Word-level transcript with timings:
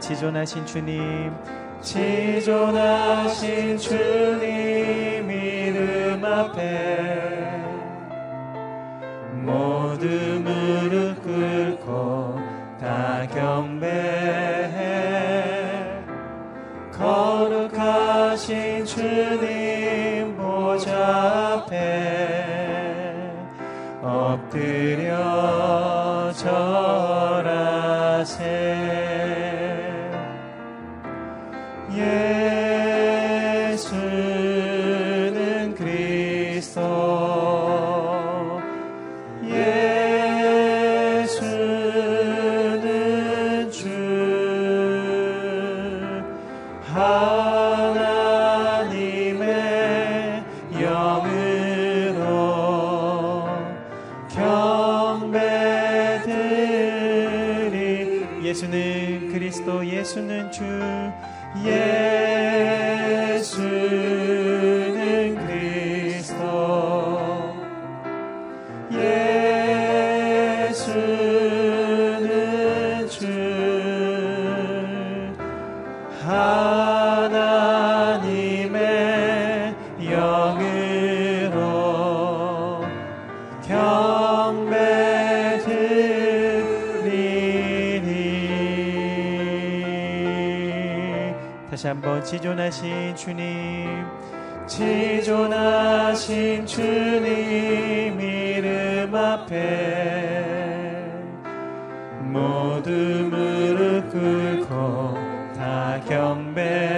지존하신 0.00 0.66
주님. 0.66 1.32
지존하신 1.82 3.78
주님 3.78 4.35
다시 91.76 91.88
한번 91.88 92.24
지존하신 92.24 93.14
주님 93.14 94.06
지존하신 94.66 96.64
주님 96.64 98.18
이름 98.18 99.14
앞에 99.14 100.56
모두 102.22 102.90
무릎 102.90 104.10
꿇고 104.10 105.14
다 105.54 106.00
경배 106.08 106.95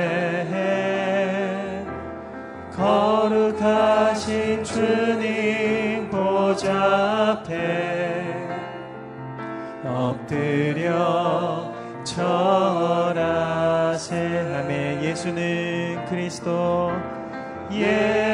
엎드려 10.28 11.72
절하세 12.04 13.16
아멘 14.54 15.02
예수는 15.02 16.04
그리스도. 16.06 16.90
예. 17.72 18.27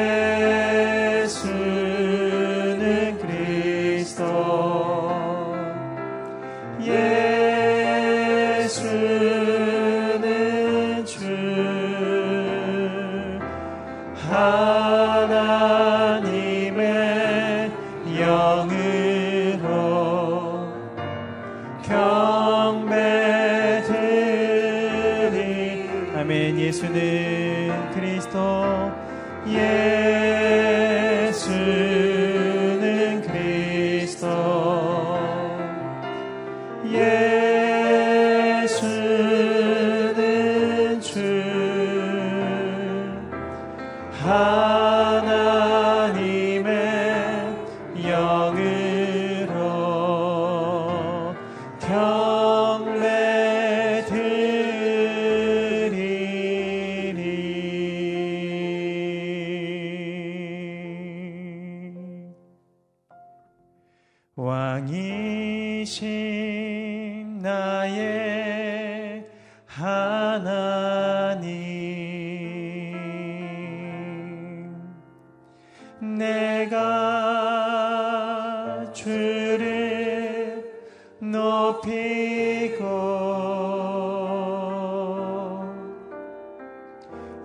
높이고 81.19 82.85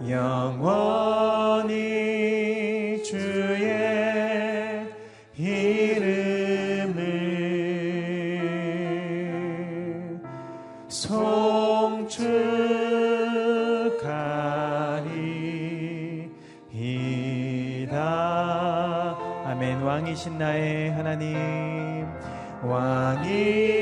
영원히 0.08 1.80
주의 3.04 3.70
이름을 5.36 7.00
송축하리이다. 10.88 12.30
아멘. 19.46 19.82
왕이신 19.82 20.38
나의 20.38 20.90
하나님. 20.90 21.69
wangi 22.62 23.79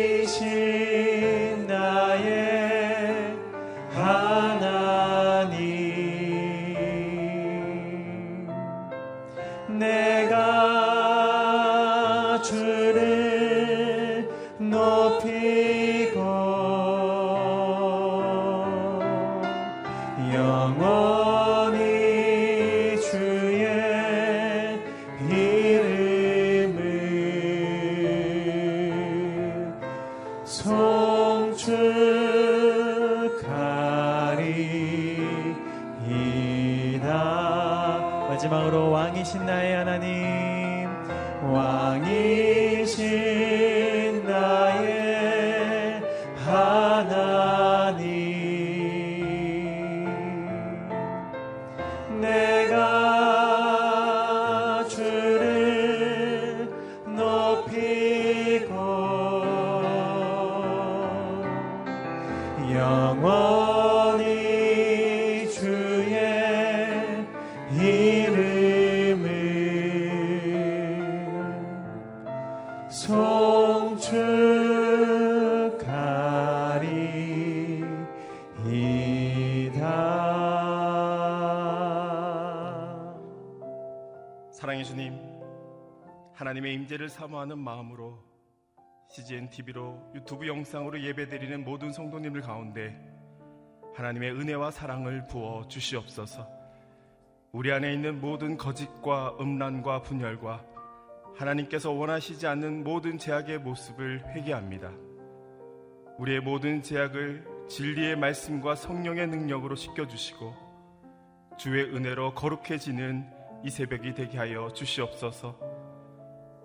신나요? 39.28 39.67
CGN 89.28 89.50
TV로 89.50 90.10
유튜브 90.14 90.46
영상으로 90.46 91.00
예배드리는 91.02 91.62
모든 91.62 91.92
성도님들 91.92 92.40
가운데 92.40 92.98
하나님의 93.94 94.32
은혜와 94.32 94.70
사랑을 94.70 95.26
부어 95.26 95.68
주시옵소서. 95.68 96.48
우리 97.52 97.70
안에 97.70 97.92
있는 97.92 98.20
모든 98.20 98.56
거짓과 98.56 99.36
음란과 99.38 100.02
분열과 100.02 100.64
하나님께서 101.36 101.90
원하시지 101.90 102.46
않는 102.46 102.84
모든 102.84 103.18
제약의 103.18 103.58
모습을 103.58 104.24
회개합니다. 104.34 104.92
우리의 106.18 106.40
모든 106.40 106.82
제약을 106.82 107.44
진리의 107.68 108.16
말씀과 108.16 108.76
성령의 108.76 109.28
능력으로 109.28 109.74
씻겨주시고 109.76 110.54
주의 111.58 111.84
은혜로 111.84 112.34
거룩해지는 112.34 113.28
이 113.64 113.70
새벽이 113.70 114.14
되게 114.14 114.38
하여 114.38 114.72
주시옵소서. 114.72 115.77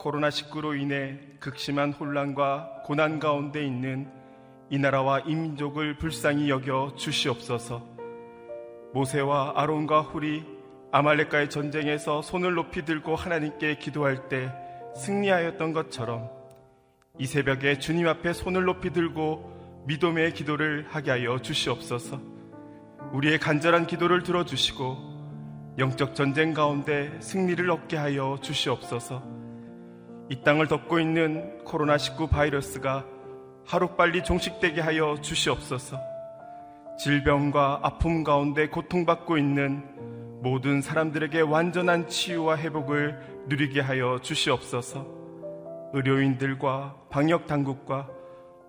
코로나19로 0.04 0.80
인해 0.80 1.18
극심한 1.40 1.94
혼란과 1.94 2.84
고난 2.84 3.20
가운데 3.20 3.66
있는 3.66 4.12
이 4.70 4.78
나라와 4.78 5.20
이 5.22 5.34
민족을 5.34 5.98
불쌍히 5.98 6.50
여겨 6.50 6.96
주시옵소서. 6.98 7.88
모세와 8.94 9.54
아론과 9.56 10.02
훌이 10.02 10.44
아말렉과의 10.92 11.50
전쟁에서 11.50 12.22
손을 12.22 12.54
높이 12.54 12.86
들고 12.86 13.16
하나님께 13.16 13.78
기도할 13.78 14.30
때 14.30 14.52
승리하였던 14.96 15.74
것처럼 15.74 16.30
이 17.18 17.26
새벽에 17.26 17.80
주님 17.80 18.08
앞에 18.08 18.34
손을 18.34 18.66
높이 18.66 18.92
들고 18.92 19.84
믿음의 19.88 20.34
기도를 20.34 20.86
하게 20.90 21.12
하여 21.12 21.40
주시옵소서. 21.40 22.20
우리의 23.14 23.40
간절한 23.40 23.88
기도를 23.88 24.24
들어주시고 24.24 25.14
영적 25.80 26.16
전쟁 26.16 26.54
가운데 26.54 27.12
승리를 27.20 27.70
얻게 27.70 27.98
하여 27.98 28.38
주시옵소서. 28.42 29.43
이 30.30 30.42
땅을 30.42 30.68
덮고 30.68 31.00
있는 31.00 31.64
코로나19 31.66 32.30
바이러스가 32.30 33.06
하루빨리 33.66 34.24
종식되게 34.24 34.82
하여 34.82 35.18
주시옵소서. 35.22 36.00
질병과 36.98 37.80
아픔 37.84 38.24
가운데 38.24 38.68
고통받고 38.68 39.38
있는 39.38 39.84
모든 40.42 40.82
사람들에게 40.82 41.42
완전한 41.42 42.08
치유와 42.08 42.58
회복을 42.58 43.46
누리게 43.48 43.82
하여 43.82 44.20
주시옵소서. 44.22 45.06
의료인들과 45.94 46.96
방역 47.10 47.48
당국과 47.48 48.10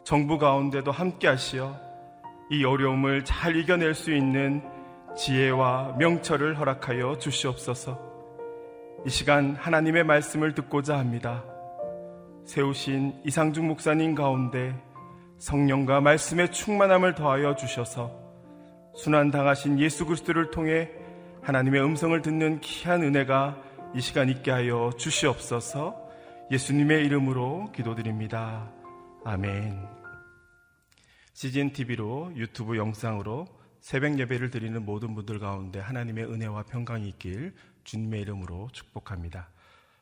정부 0.05 0.39
가운데도 0.39 0.91
함께 0.93 1.29
하시어 1.29 1.75
이 2.51 2.65
어려움을 2.65 3.25
잘 3.25 3.56
이겨낼 3.56 3.95
수 3.95 4.12
있는 4.15 4.62
지혜와 5.17 5.97
명철을 5.99 6.59
허락하여 6.59 7.19
주시옵소서. 7.19 8.13
이 9.06 9.11
시간 9.11 9.55
하나님의 9.55 10.03
말씀을 10.05 10.55
듣고자 10.55 10.99
합니다. 10.99 11.45
세우신 12.47 13.21
이상중 13.27 13.69
목사님 13.69 14.15
가운데 14.15 14.75
성령과 15.39 16.01
말씀의 16.01 16.51
충만함을 16.51 17.15
더하여 17.15 17.55
주셔서 17.55 18.11
순환 18.97 19.31
당하신 19.31 19.79
예수 19.79 20.06
그리스도를 20.06 20.51
통해 20.51 20.89
하나님의 21.43 21.85
음성을 21.85 22.23
듣는 22.23 22.61
귀한 22.61 23.03
은혜가 23.03 23.62
이 23.95 24.01
시간 24.01 24.31
있게 24.31 24.51
하여 24.51 24.91
주시옵소서. 24.97 25.95
예수님의 26.51 27.05
이름으로 27.05 27.73
기도드립니다. 27.73 28.73
아멘. 29.23 29.87
CGN 31.35 31.73
TV로 31.75 32.33
유튜브 32.37 32.79
영상으로 32.79 33.47
새벽 33.81 34.19
예배를 34.19 34.49
드리는 34.49 34.83
모든 34.83 35.15
분들 35.15 35.41
가운데 35.41 35.79
하나님의 35.79 36.25
은혜와 36.25 36.62
평강이 36.62 37.06
있길 37.11 37.53
주님의 37.84 38.22
이름으로 38.22 38.69
축복합니다. 38.72 39.48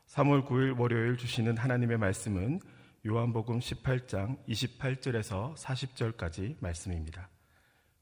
3월 0.07 0.47
9일 0.47 0.79
월요일 0.79 1.17
주시는 1.17 1.57
하나님의 1.57 1.97
말씀은 1.97 2.59
요한복음 3.05 3.59
18장 3.59 4.37
28절에서 4.47 5.55
40절까지 5.55 6.55
말씀입니다. 6.59 7.29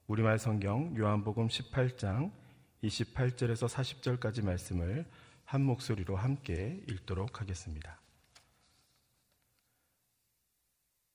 우리말 0.08 0.40
성경 0.40 0.96
요한복음 0.98 1.48
18장 1.48 2.32
28절에서 2.84 3.68
40절까지 3.68 4.46
말씀을 4.46 5.06
한 5.46 5.64
목소리로 5.64 6.16
함께 6.16 6.82
읽도록 6.90 7.42
하겠습니다. 7.42 8.00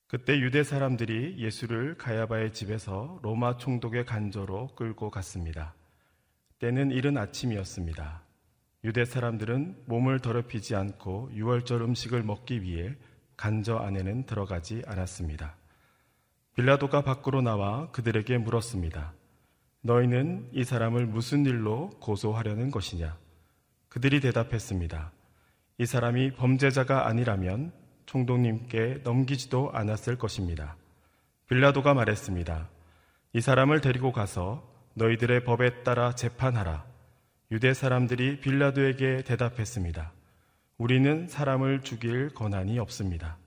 그때 0.08 0.38
유대 0.38 0.62
사람들이 0.62 1.36
예수를 1.38 1.96
가야바의 1.96 2.52
집에서 2.52 3.18
로마 3.22 3.56
총독의 3.56 4.04
간저로 4.04 4.68
끌고 4.76 5.10
갔습니다. 5.10 5.74
때는 6.58 6.90
이른 6.90 7.18
아침이었습니다. 7.18 8.25
유대 8.86 9.04
사람들은 9.04 9.82
몸을 9.86 10.20
더럽히지 10.20 10.76
않고 10.76 11.30
유월절 11.32 11.82
음식을 11.82 12.22
먹기 12.22 12.62
위해 12.62 12.94
간저 13.36 13.78
안에는 13.78 14.26
들어가지 14.26 14.80
않았습니다. 14.86 15.56
빌라도가 16.54 17.02
밖으로 17.02 17.42
나와 17.42 17.90
그들에게 17.90 18.38
물었습니다. 18.38 19.12
너희는 19.80 20.50
이 20.52 20.62
사람을 20.62 21.04
무슨 21.04 21.46
일로 21.46 21.90
고소하려는 21.98 22.70
것이냐? 22.70 23.18
그들이 23.88 24.20
대답했습니다. 24.20 25.10
이 25.78 25.84
사람이 25.84 26.34
범죄자가 26.34 27.08
아니라면 27.08 27.72
총독님께 28.06 29.00
넘기지도 29.02 29.72
않았을 29.72 30.16
것입니다. 30.16 30.76
빌라도가 31.48 31.92
말했습니다. 31.92 32.68
이 33.32 33.40
사람을 33.40 33.80
데리고 33.80 34.12
가서 34.12 34.62
너희들의 34.94 35.42
법에 35.42 35.82
따라 35.82 36.14
재판하라. 36.14 36.95
유대 37.52 37.74
사람들이 37.74 38.40
빌라도에게 38.40 39.22
대답했습니다. 39.22 40.12
우리는 40.78 41.28
사람을 41.28 41.82
죽일 41.82 42.34
권한이 42.34 42.78
없습니다. 42.80 43.38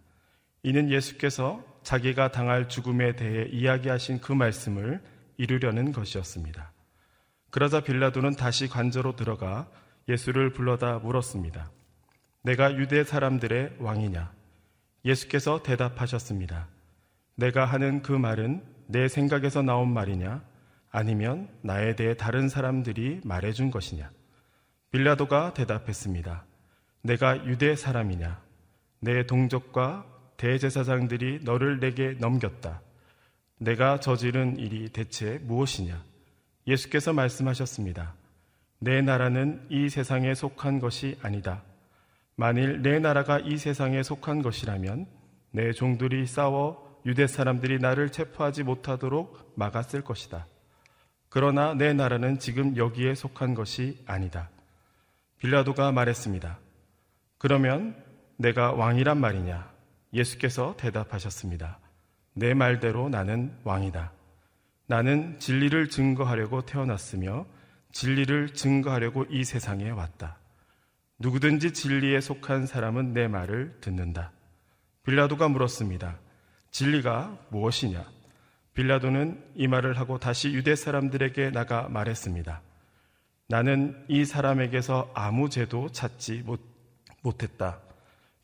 이는 0.64 0.90
예수께서 0.90 1.64
자기가 1.84 2.32
당할 2.32 2.70
죽음에 2.70 3.16
대해 3.16 3.48
이야기하신 3.52 4.22
그 4.22 4.32
말씀을 4.32 5.02
이루려는 5.38 5.92
것이었습니다. 5.92 6.72
그러자 7.50 7.82
빌라도는 7.82 8.36
다시 8.36 8.68
관저로 8.68 9.16
들어가 9.16 9.70
예수를 10.08 10.54
불러다 10.54 11.00
물었습니다. 11.00 11.70
내가 12.44 12.76
유대 12.78 13.04
사람들의 13.04 13.78
왕이냐? 13.80 14.32
예수께서 15.04 15.62
대답하셨습니다. 15.62 16.68
내가 17.36 17.66
하는 17.66 18.02
그 18.02 18.14
말은 18.14 18.64
내 18.88 19.08
생각에서 19.08 19.62
나온 19.62 19.92
말이냐? 19.94 20.42
아니면 20.92 21.50
나에 21.62 21.96
대해 21.96 22.16
다른 22.16 22.50
사람들이 22.50 23.22
말해준 23.24 23.72
것이냐? 23.72 24.10
빌라도가 24.92 25.54
대답했습니다. 25.54 26.46
내가 27.04 27.46
유대 27.46 27.76
사람이냐? 27.76 28.42
내 29.02 29.26
동족과 29.26 30.06
대제사장들이 30.38 31.42
너를 31.44 31.80
내게 31.80 32.16
넘겼다. 32.20 32.82
내가 33.60 34.00
저지른 34.00 34.58
일이 34.58 34.90
대체 34.90 35.38
무엇이냐? 35.44 36.02
예수께서 36.66 37.14
말씀하셨습니다. 37.14 38.16
내 38.80 39.02
나라는 39.02 39.66
이 39.70 39.90
세상에 39.90 40.34
속한 40.34 40.80
것이 40.80 41.18
아니다. 41.22 41.62
만일 42.36 42.82
내 42.82 43.00
나라가 43.00 43.40
이 43.40 43.58
세상에 43.58 44.02
속한 44.02 44.42
것이라면 44.42 45.08
내 45.52 45.74
종들이 45.74 46.26
싸워 46.26 47.02
유대 47.06 47.28
사람들이 47.28 47.80
나를 47.80 48.12
체포하지 48.12 48.64
못하도록 48.64 49.54
막았을 49.56 50.04
것이다. 50.04 50.48
그러나 51.30 51.74
내 51.76 51.94
나라는 51.94 52.40
지금 52.40 52.76
여기에 52.76 53.16
속한 53.16 53.54
것이 53.54 54.04
아니다. 54.08 54.50
빌라도가 55.38 55.92
말했습니다. 55.92 56.60
그러면 57.38 57.96
내가 58.38 58.74
왕이란 58.74 59.20
말이냐? 59.20 59.72
예수께서 60.14 60.76
대답하셨습니다. 60.78 61.80
내 62.34 62.54
말대로 62.54 63.10
나는 63.10 63.56
왕이다. 63.64 64.12
나는 64.88 65.40
진리를 65.40 65.90
증거하려고 65.90 66.66
태어났으며 66.66 67.46
진리를 67.92 68.54
증거하려고 68.54 69.26
이 69.30 69.44
세상에 69.44 69.90
왔다. 69.90 70.38
누구든지 71.20 71.74
진리에 71.74 72.22
속한 72.22 72.66
사람은 72.66 73.14
내 73.14 73.28
말을 73.28 73.78
듣는다. 73.82 74.32
빌라도가 75.04 75.48
물었습니다. 75.48 76.18
진리가 76.72 77.38
무엇이냐? 77.50 78.19
빌라도는 78.80 79.44
이 79.56 79.68
말을 79.68 80.00
하고 80.00 80.20
다시 80.20 80.54
유대 80.54 80.74
사람들에게 80.74 81.52
나가 81.52 81.90
말했습니다. 81.90 82.62
나는 83.50 84.02
이 84.08 84.24
사람에게서 84.24 85.12
아무 85.14 85.50
죄도 85.50 85.92
찾지 85.92 86.44
못, 86.46 86.62
못했다. 87.22 87.82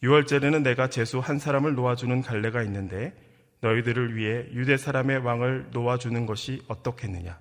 6월절에는 0.04 0.62
내가 0.62 0.90
재수 0.90 1.20
한 1.20 1.40
사람을 1.40 1.76
놓아주는 1.76 2.22
갈래가 2.22 2.64
있는데 2.64 3.16
너희들을 3.62 4.18
위해 4.18 4.48
유대 4.52 4.76
사람의 4.76 5.20
왕을 5.20 5.70
놓아주는 5.72 6.26
것이 6.26 6.62
어떻겠느냐. 6.68 7.40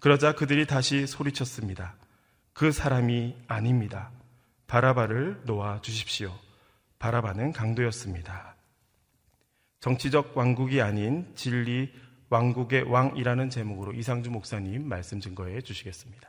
그러자 0.00 0.32
그들이 0.32 0.64
다시 0.66 1.06
소리쳤습니다. 1.06 1.96
그 2.54 2.72
사람이 2.72 3.36
아닙니다. 3.46 4.10
바라바를 4.68 5.42
놓아 5.44 5.82
주십시오. 5.82 6.32
바라바는 6.98 7.52
강도였습니다. 7.52 8.56
정치적 9.80 10.34
왕국이 10.34 10.80
아닌 10.80 11.30
진리 11.34 11.92
왕국의 12.28 12.90
왕이라는 12.90 13.50
제목으로 13.50 13.92
이상주 13.92 14.32
목사님 14.32 14.88
말씀 14.88 15.20
증거해 15.20 15.60
주시겠습니다. 15.60 16.28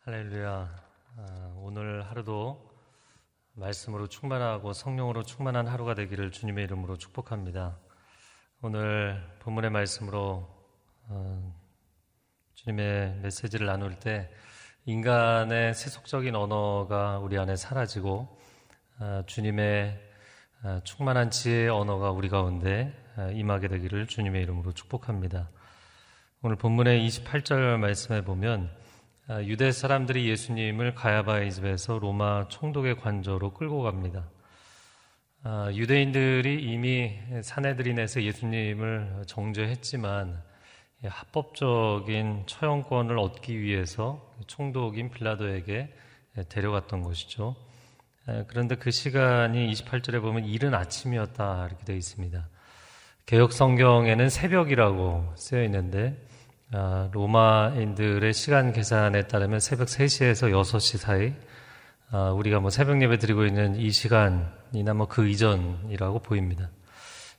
할렐루야. 0.00 0.86
아, 1.16 1.54
오늘 1.56 2.02
하루도 2.02 2.70
말씀으로 3.54 4.06
충만하고 4.06 4.74
성령으로 4.74 5.22
충만한 5.22 5.66
하루가 5.66 5.94
되기를 5.94 6.30
주님의 6.30 6.64
이름으로 6.64 6.98
축복합니다. 6.98 7.78
오늘 8.60 9.26
본문의 9.40 9.70
말씀으로 9.70 10.46
어, 11.08 11.54
주님의 12.54 13.20
메시지를 13.22 13.66
나눌 13.66 13.98
때 13.98 14.30
인간의 14.84 15.72
세속적인 15.72 16.34
언어가 16.34 17.18
우리 17.18 17.38
안에 17.38 17.56
사라지고 17.56 18.38
어, 19.00 19.22
주님의 19.26 20.02
어, 20.02 20.05
충만한 20.82 21.30
지혜의 21.30 21.68
언어가 21.68 22.10
우리 22.10 22.28
가운데 22.28 22.92
어, 23.16 23.30
임하게 23.32 23.68
되기를 23.68 24.06
주님의 24.06 24.42
이름으로 24.42 24.72
축복합니다. 24.72 25.48
오늘 26.42 26.56
본문의 26.56 27.06
28절 27.08 27.78
말씀에 27.78 28.22
보면 28.22 28.70
아, 29.28 29.42
유대 29.42 29.72
사람들이 29.72 30.28
예수님을 30.28 30.94
가야바의 30.94 31.52
집에서 31.52 31.98
로마 31.98 32.48
총독의 32.48 32.96
관저로 32.96 33.54
끌고 33.54 33.82
갑니다. 33.82 34.28
아, 35.42 35.70
유대인들이 35.72 36.62
이미 36.62 37.16
사내들인에서 37.42 38.22
예수님을 38.22 39.24
정죄했지만 39.26 40.42
합법적인 41.04 42.44
처형권을 42.46 43.18
얻기 43.18 43.60
위해서 43.60 44.32
총독인 44.46 45.10
빌라도에게 45.10 45.94
데려갔던 46.48 47.02
것이죠. 47.02 47.54
아, 48.26 48.44
그런데 48.48 48.74
그 48.74 48.90
시간이 48.90 49.72
28절에 49.72 50.20
보면 50.20 50.44
이른 50.46 50.74
아침이었다 50.74 51.66
이렇게 51.68 51.84
되어 51.84 51.96
있습니다. 51.96 52.48
개혁 53.24 53.52
성경에는 53.52 54.28
새벽이라고 54.28 55.32
쓰여 55.36 55.62
있는데 55.64 56.16
아, 56.72 57.08
로마인들의 57.12 58.32
시간 58.34 58.72
계산에 58.72 59.28
따르면 59.28 59.60
새벽 59.60 59.86
3시에서 59.86 60.50
6시 60.50 60.98
사이 60.98 61.32
아, 62.10 62.30
우리가 62.30 62.60
뭐 62.60 62.70
새벽 62.70 63.00
예배 63.02 63.18
드리고 63.18 63.44
있는 63.46 63.76
이 63.76 63.90
시간이나 63.90 64.94
뭐 64.94 65.06
그 65.06 65.28
이전이라고 65.28 66.20
보입니다. 66.20 66.70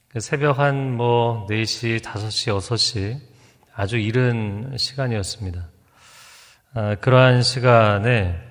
그 0.10 0.20
새벽 0.22 0.60
한 0.60 0.96
뭐 0.96 1.46
4시, 1.50 2.00
5시, 2.00 2.58
6시 2.58 3.20
아주 3.76 3.98
이른 3.98 4.76
시간이었습니다. 4.78 5.70
아, 6.74 6.96
그러한 6.96 7.42
시간에 7.44 8.47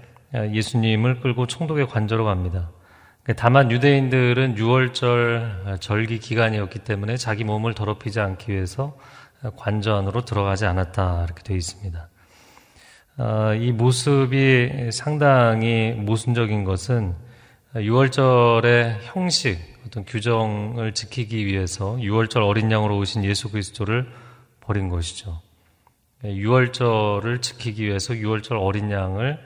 예수님을 0.53 1.21
끌고 1.21 1.47
총독의 1.47 1.89
관저로 1.89 2.25
갑니다. 2.25 2.71
다만 3.37 3.71
유대인들은 3.73 4.55
6월절 4.55 5.81
절기 5.81 6.21
기간이었기 6.21 6.81
때문에 6.81 7.17
자기 7.17 7.43
몸을 7.45 7.75
더럽히지 7.75 8.21
않기 8.21 8.53
위해서 8.53 8.97
관저 9.57 9.97
안으로 9.97 10.25
들어가지 10.25 10.65
않았다 10.67 11.25
이렇게 11.25 11.43
되어 11.43 11.57
있습니다. 11.57 12.09
어, 13.19 13.55
이 13.55 13.73
모습이 13.73 14.91
상당히 14.93 15.93
모순적인 15.97 16.65
것은 16.65 17.15
6월절의 17.75 18.99
형식, 19.03 19.59
어떤 19.87 20.05
규정을 20.05 20.93
지키기 20.93 21.47
위해서 21.47 21.97
6월절 21.97 22.47
어린 22.47 22.71
양으로 22.71 22.99
오신 22.99 23.25
예수 23.25 23.51
그리스도를 23.51 24.11
버린 24.61 24.89
것이죠. 24.89 25.41
6월절을 26.25 27.43
지키기 27.43 27.85
위해서 27.85 28.15
6월절 28.15 28.61
어린 28.61 28.91
양을 28.91 29.39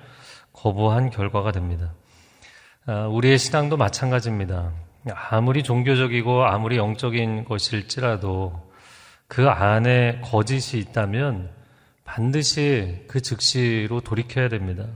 거부한 0.60 1.08
결과가 1.08 1.52
됩니다. 1.52 1.94
어, 2.86 3.08
우리의 3.10 3.38
신앙도 3.38 3.76
마찬가지입니다. 3.78 4.72
아무리 5.30 5.62
종교적이고 5.62 6.44
아무리 6.44 6.76
영적인 6.76 7.46
것일지라도 7.46 8.70
그 9.26 9.48
안에 9.48 10.20
거짓이 10.22 10.80
있다면 10.80 11.50
반드시 12.04 13.04
그 13.08 13.22
즉시로 13.22 14.00
돌이켜야 14.00 14.48
됩니다. 14.48 14.86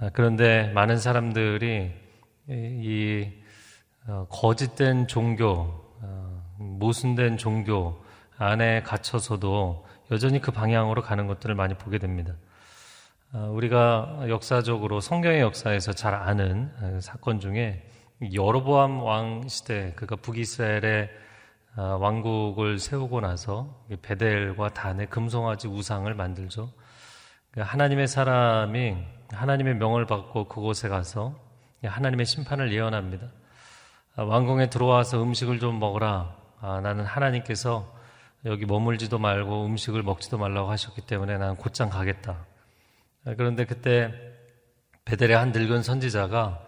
아, 0.00 0.10
그런데 0.12 0.70
많은 0.74 0.98
사람들이 0.98 1.92
이 2.48 3.28
어, 4.08 4.26
거짓된 4.28 5.06
종교, 5.06 5.48
어, 6.02 6.42
모순된 6.58 7.38
종교 7.38 8.04
안에 8.36 8.82
갇혀서도 8.82 9.86
여전히 10.10 10.40
그 10.40 10.52
방향으로 10.52 11.00
가는 11.00 11.26
것들을 11.26 11.54
많이 11.54 11.74
보게 11.74 11.98
됩니다. 11.98 12.34
아, 13.32 13.38
우리가 13.38 14.26
역사적으로 14.28 15.00
성경의 15.00 15.40
역사에서 15.40 15.92
잘 15.92 16.14
아는 16.14 16.70
어, 16.80 17.00
사건 17.00 17.40
중에 17.40 17.82
여로보암 18.32 19.02
왕 19.02 19.48
시대, 19.48 19.92
그가 19.96 20.16
북이스라엘의 20.16 21.10
아, 21.74 21.82
왕국을 22.00 22.78
세우고 22.78 23.20
나서 23.20 23.84
베델과 24.00 24.70
단의 24.70 25.10
금송아지 25.10 25.66
우상을 25.66 26.12
만들죠. 26.14 26.70
그 27.50 27.60
하나님의 27.60 28.06
사람이 28.06 28.96
하나님의 29.32 29.74
명을 29.74 30.06
받고 30.06 30.46
그곳에 30.46 30.88
가서 30.88 31.34
하나님의 31.82 32.26
심판을 32.26 32.72
예언합니다. 32.72 33.26
아, 34.14 34.22
왕궁에 34.22 34.70
들어와서 34.70 35.20
음식을 35.20 35.58
좀 35.58 35.80
먹어라. 35.80 36.36
아, 36.60 36.80
나는 36.80 37.04
하나님께서 37.04 37.92
여기 38.44 38.66
머물지도 38.66 39.18
말고 39.18 39.66
음식을 39.66 40.04
먹지도 40.04 40.38
말라고 40.38 40.70
하셨기 40.70 41.02
때문에 41.02 41.38
나는 41.38 41.56
곧장 41.56 41.90
가겠다. 41.90 42.46
그런데 43.34 43.64
그때 43.64 44.12
베델의 45.04 45.36
한 45.36 45.52
늙은 45.52 45.82
선지자가 45.82 46.60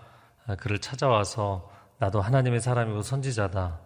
그를 0.58 0.78
찾아와서 0.78 1.70
나도 1.98 2.20
하나님의 2.20 2.60
사람이고 2.60 3.02
선지자다. 3.02 3.80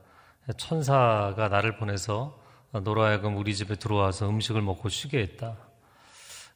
천사가 0.57 1.49
나를 1.49 1.77
보내서 1.77 2.39
노라하금 2.73 3.37
우리 3.37 3.55
집에 3.55 3.75
들어와서 3.75 4.29
음식을 4.29 4.63
먹고 4.63 4.89
쉬게 4.89 5.21
했다. 5.21 5.57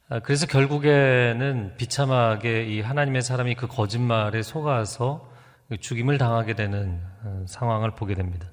아, 0.09 0.19
그래서 0.19 0.47
결국에는 0.47 1.75
비참하게 1.75 2.65
이 2.65 2.81
하나님의 2.81 3.21
사람이 3.21 3.55
그 3.55 3.67
거짓말에 3.67 4.41
속아서 4.41 5.29
죽임을 5.81 6.17
당하게 6.17 6.55
되는 6.55 7.01
어, 7.23 7.45
상황을 7.45 7.91
보게 7.91 8.15
됩니다. 8.15 8.47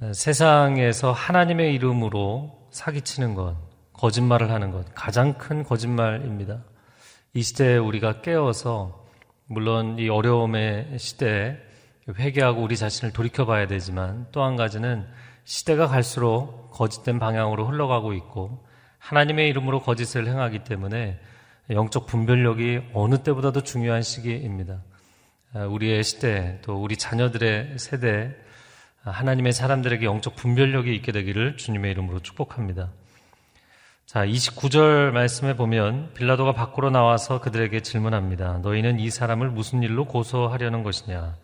아, 0.00 0.12
세상에서 0.14 1.12
하나님의 1.12 1.74
이름으로 1.74 2.68
사기치는 2.72 3.34
것, 3.34 3.56
거짓말을 3.94 4.50
하는 4.50 4.70
것, 4.70 4.86
가장 4.94 5.34
큰 5.34 5.62
거짓말입니다. 5.64 6.62
이 7.32 7.42
시대에 7.42 7.78
우리가 7.78 8.20
깨어서, 8.20 9.04
물론 9.46 9.98
이 9.98 10.08
어려움의 10.08 10.98
시대에 10.98 11.56
회개하고 12.08 12.62
우리 12.62 12.76
자신을 12.76 13.12
돌이켜 13.12 13.46
봐야 13.46 13.66
되지만 13.66 14.26
또 14.30 14.42
한 14.42 14.56
가지는 14.56 15.06
시대가 15.44 15.86
갈수록 15.86 16.70
거짓된 16.72 17.18
방향으로 17.18 17.66
흘러가고 17.66 18.12
있고 18.14 18.64
하나님의 18.98 19.48
이름으로 19.48 19.80
거짓을 19.80 20.26
행하기 20.26 20.64
때문에 20.64 21.18
영적 21.70 22.06
분별력이 22.06 22.90
어느 22.92 23.22
때보다도 23.22 23.62
중요한 23.62 24.02
시기입니다. 24.02 24.82
아, 25.54 25.64
우리의 25.64 26.02
시대 26.04 26.58
또 26.62 26.82
우리 26.82 26.96
자녀들의 26.96 27.78
세대 27.78 28.34
하나님의 29.02 29.52
사람들에게 29.52 30.04
영적 30.04 30.36
분별력이 30.36 30.94
있게 30.96 31.12
되기를 31.12 31.56
주님의 31.56 31.90
이름으로 31.92 32.20
축복합니다. 32.20 32.90
자, 34.06 34.26
29절 34.26 35.12
말씀에 35.12 35.56
보면 35.56 36.12
빌라도가 36.12 36.52
밖으로 36.52 36.90
나와서 36.90 37.40
그들에게 37.40 37.80
질문합니다. 37.80 38.58
너희는 38.58 39.00
이 39.00 39.08
사람을 39.08 39.50
무슨 39.50 39.82
일로 39.82 40.04
고소하려는 40.04 40.82
것이냐? 40.82 41.36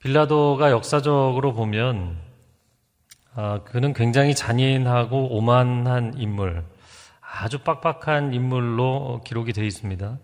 빌라도가 0.00 0.72
역사적으로 0.72 1.54
보면 1.54 2.18
아, 3.36 3.60
그는 3.64 3.92
굉장히 3.92 4.34
잔인하고 4.34 5.36
오만한 5.36 6.14
인물, 6.18 6.64
아주 7.20 7.60
빡빡한 7.60 8.34
인물로 8.34 9.22
기록이 9.24 9.52
되어 9.52 9.64
있습니다. 9.64 10.18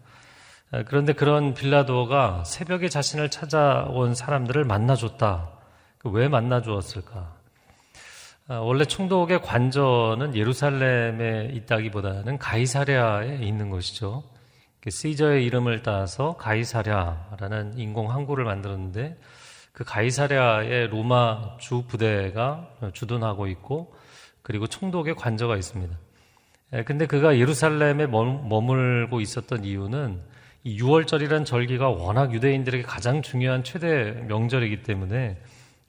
아, 0.73 0.83
그런데 0.85 1.13
그런 1.13 1.55
빌라도가 1.55 2.43
새벽에 2.45 2.89
자신을 2.89 3.31
찾아온 3.31 4.15
사람들을 4.15 4.65
만나줬다. 4.65 5.49
그왜 5.99 6.29
만나주었을까? 6.29 7.40
아, 8.51 8.55
원래 8.59 8.85
총독의 8.85 9.43
관저는 9.43 10.35
예루살렘에 10.35 11.51
있다기보다는 11.53 12.37
가이사랴에 12.39 13.37
있는 13.37 13.71
것이죠. 13.71 14.25
시저의 14.89 15.47
이름을 15.47 15.85
따서 15.85 16.37
가이사랴라는 16.37 17.79
인공 17.79 18.11
항구를 18.11 18.45
만들었는데 18.45 19.17
그 19.71 19.85
가이사랴의 19.85 20.89
로마 20.89 21.59
주 21.61 21.85
부대가 21.87 22.69
주둔하고 22.93 23.47
있고 23.47 23.95
그리고 24.43 24.67
총독의 24.67 25.15
관저가 25.15 25.55
있습니다. 25.57 25.97
예, 26.73 26.83
근데 26.83 27.07
그가 27.07 27.39
예루살렘에 27.39 28.09
머물고 28.09 29.21
있었던 29.21 29.63
이유는 29.65 30.23
이 30.65 30.77
6월절이란 30.77 31.47
절기가 31.47 31.89
워낙 31.89 32.35
유대인들에게 32.35 32.83
가장 32.83 33.23
중요한 33.23 33.63
최대 33.63 34.11
명절이기 34.27 34.83
때문에 34.83 35.39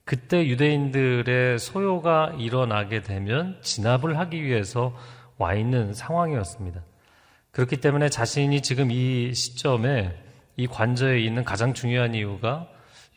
그때 0.04 0.46
유대인들의 0.46 1.58
소요가 1.58 2.34
일어나게 2.38 3.02
되면 3.02 3.58
진압을 3.62 4.18
하기 4.18 4.42
위해서 4.42 4.96
와 5.38 5.54
있는 5.54 5.94
상황이었습니다. 5.94 6.82
그렇기 7.52 7.76
때문에 7.76 8.08
자신이 8.08 8.62
지금 8.62 8.90
이 8.90 9.32
시점에 9.34 10.16
이 10.56 10.66
관저에 10.66 11.20
있는 11.20 11.44
가장 11.44 11.74
중요한 11.74 12.14
이유가 12.14 12.68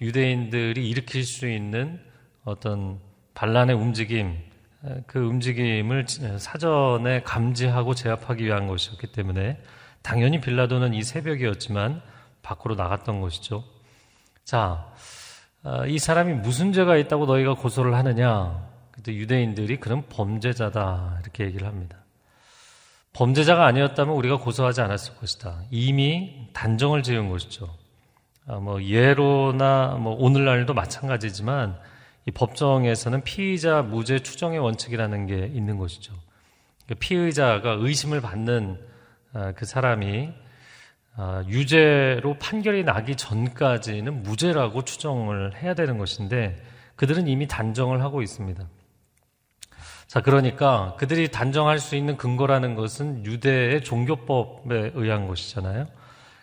유대인들이 0.02 0.88
일으킬 0.90 1.24
수 1.24 1.48
있는 1.50 2.00
어떤 2.44 3.00
반란의 3.34 3.76
움직임, 3.76 4.38
그 5.08 5.20
움직임을 5.20 6.06
사전에 6.38 7.22
감지하고 7.24 7.96
제압하기 7.96 8.44
위한 8.46 8.68
것이었기 8.68 9.08
때문에 9.08 9.62
당연히 10.02 10.40
빌라도는 10.40 10.94
이 10.94 11.02
새벽이었지만 11.02 12.02
밖으로 12.44 12.76
나갔던 12.76 13.22
것이죠. 13.22 13.64
자, 14.44 14.60
아, 14.60 14.94
이 15.88 15.98
사람이 15.98 16.34
무슨 16.34 16.74
죄가 16.74 16.98
있다고 16.98 17.26
너희가 17.26 17.56
고소를 17.56 17.96
하느냐? 17.96 18.64
그때 18.92 19.14
유대인들이 19.14 19.80
그는 19.80 20.04
범죄자다 20.10 21.20
이렇게 21.24 21.46
얘기를 21.46 21.68
합니다. 21.68 21.98
범죄자가 23.14 23.66
아니었다면 23.66 24.14
우리가 24.16 24.38
고소하지 24.38 24.82
않았을 24.82 25.16
것이다. 25.16 25.62
이미 25.72 26.48
단정을 26.54 27.02
지은 27.02 27.30
것이죠. 27.30 27.74
아, 28.48 28.58
뭐 28.58 28.84
예로나 28.84 29.98
뭐 30.00 30.14
오늘날도 30.14 30.74
마찬가지지만 30.74 31.78
이 32.28 32.32
법정에서는 32.32 33.24
피의자 33.24 33.82
무죄 33.82 34.20
추정의 34.20 34.60
원칙이라는 34.60 35.28
게 35.28 35.52
있는 35.54 35.78
것이죠. 35.78 36.14
그러니까 36.86 37.00
피의자가 37.00 37.78
의심을 37.80 38.22
받는 38.22 38.80
아, 39.34 39.52
그 39.54 39.66
사람이 39.66 40.30
아, 40.30 40.45
유죄로 41.48 42.38
판결이 42.40 42.84
나기 42.84 43.16
전까지는 43.16 44.24
무죄라고 44.24 44.84
추정을 44.84 45.56
해야 45.62 45.74
되는 45.74 45.98
것인데 45.98 46.62
그들은 46.96 47.28
이미 47.28 47.48
단정을 47.48 48.02
하고 48.02 48.22
있습니다. 48.22 48.64
자, 50.08 50.22
그러니까 50.22 50.96
그들이 50.98 51.30
단정할 51.30 51.80
수 51.80 51.96
있는 51.96 52.16
근거라는 52.16 52.76
것은 52.76 53.26
유대의 53.26 53.84
종교법에 53.84 54.92
의한 54.94 55.28
것이잖아요. 55.28 55.88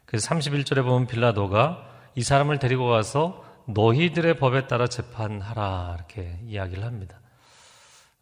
그래서 0.04 0.28
31절에 0.28 0.82
보면 0.82 1.06
빌라도가 1.06 1.88
이 2.14 2.22
사람을 2.22 2.58
데리고 2.58 2.88
가서 2.88 3.44
너희들의 3.66 4.38
법에 4.38 4.66
따라 4.66 4.86
재판하라 4.86 5.94
이렇게 5.96 6.38
이야기를 6.46 6.84
합니다. 6.84 7.20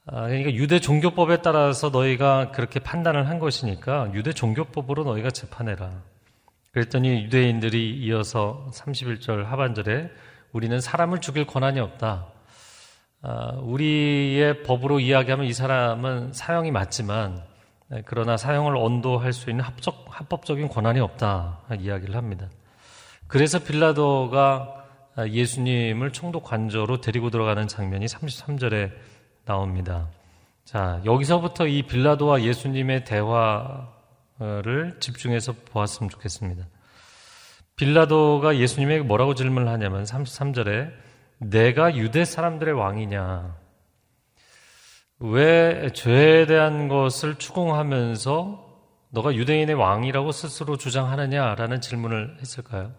아, 0.06 0.26
그러니까 0.26 0.52
유대 0.54 0.78
종교법에 0.78 1.42
따라서 1.42 1.88
너희가 1.90 2.50
그렇게 2.52 2.78
판단을 2.78 3.28
한 3.28 3.38
것이니까 3.38 4.12
유대 4.14 4.32
종교법으로 4.32 5.04
너희가 5.04 5.30
재판해라. 5.30 5.90
그랬더니 6.72 7.24
유대인들이 7.24 7.98
이어서 7.98 8.68
31절 8.72 9.44
하반절에 9.44 10.10
우리는 10.52 10.80
사람을 10.80 11.20
죽일 11.20 11.46
권한이 11.46 11.80
없다. 11.80 12.26
아, 13.22 13.52
우리의 13.60 14.62
법으로 14.62 15.00
이야기하면 15.00 15.46
이 15.46 15.52
사람은 15.52 16.32
사형이 16.32 16.70
맞지만 16.70 17.42
네, 17.88 18.02
그러나 18.06 18.36
사형을 18.36 18.76
언도할 18.76 19.32
수 19.32 19.50
있는 19.50 19.64
합적, 19.64 20.06
합법적인 20.08 20.68
권한이 20.68 21.00
없다 21.00 21.60
이야기를 21.78 22.14
합니다. 22.14 22.48
그래서 23.26 23.58
빌라도가 23.58 24.84
예수님을 25.28 26.12
총독 26.12 26.44
관저로 26.44 27.00
데리고 27.00 27.30
들어가는 27.30 27.66
장면이 27.66 28.06
33절에 28.06 28.92
나옵니다. 29.44 30.08
자, 30.64 31.00
여기서부터 31.04 31.66
이 31.66 31.82
빌라도와 31.82 32.42
예수님의 32.42 33.04
대화 33.04 33.88
를 34.40 34.96
집중해서 35.00 35.52
보았으면 35.66 36.08
좋겠습니다. 36.08 36.66
빌라도가 37.76 38.56
예수님에게 38.56 39.02
뭐라고 39.02 39.34
질문을 39.34 39.68
하냐면 39.68 40.04
33절에 40.04 40.90
내가 41.40 41.94
유대 41.94 42.24
사람들의 42.24 42.72
왕이냐? 42.72 43.54
왜 45.18 45.90
죄에 45.92 46.46
대한 46.46 46.88
것을 46.88 47.34
추궁하면서 47.34 48.66
너가 49.10 49.34
유대인의 49.34 49.74
왕이라고 49.74 50.32
스스로 50.32 50.78
주장하느냐라는 50.78 51.82
질문을 51.82 52.38
했을까요? 52.40 52.94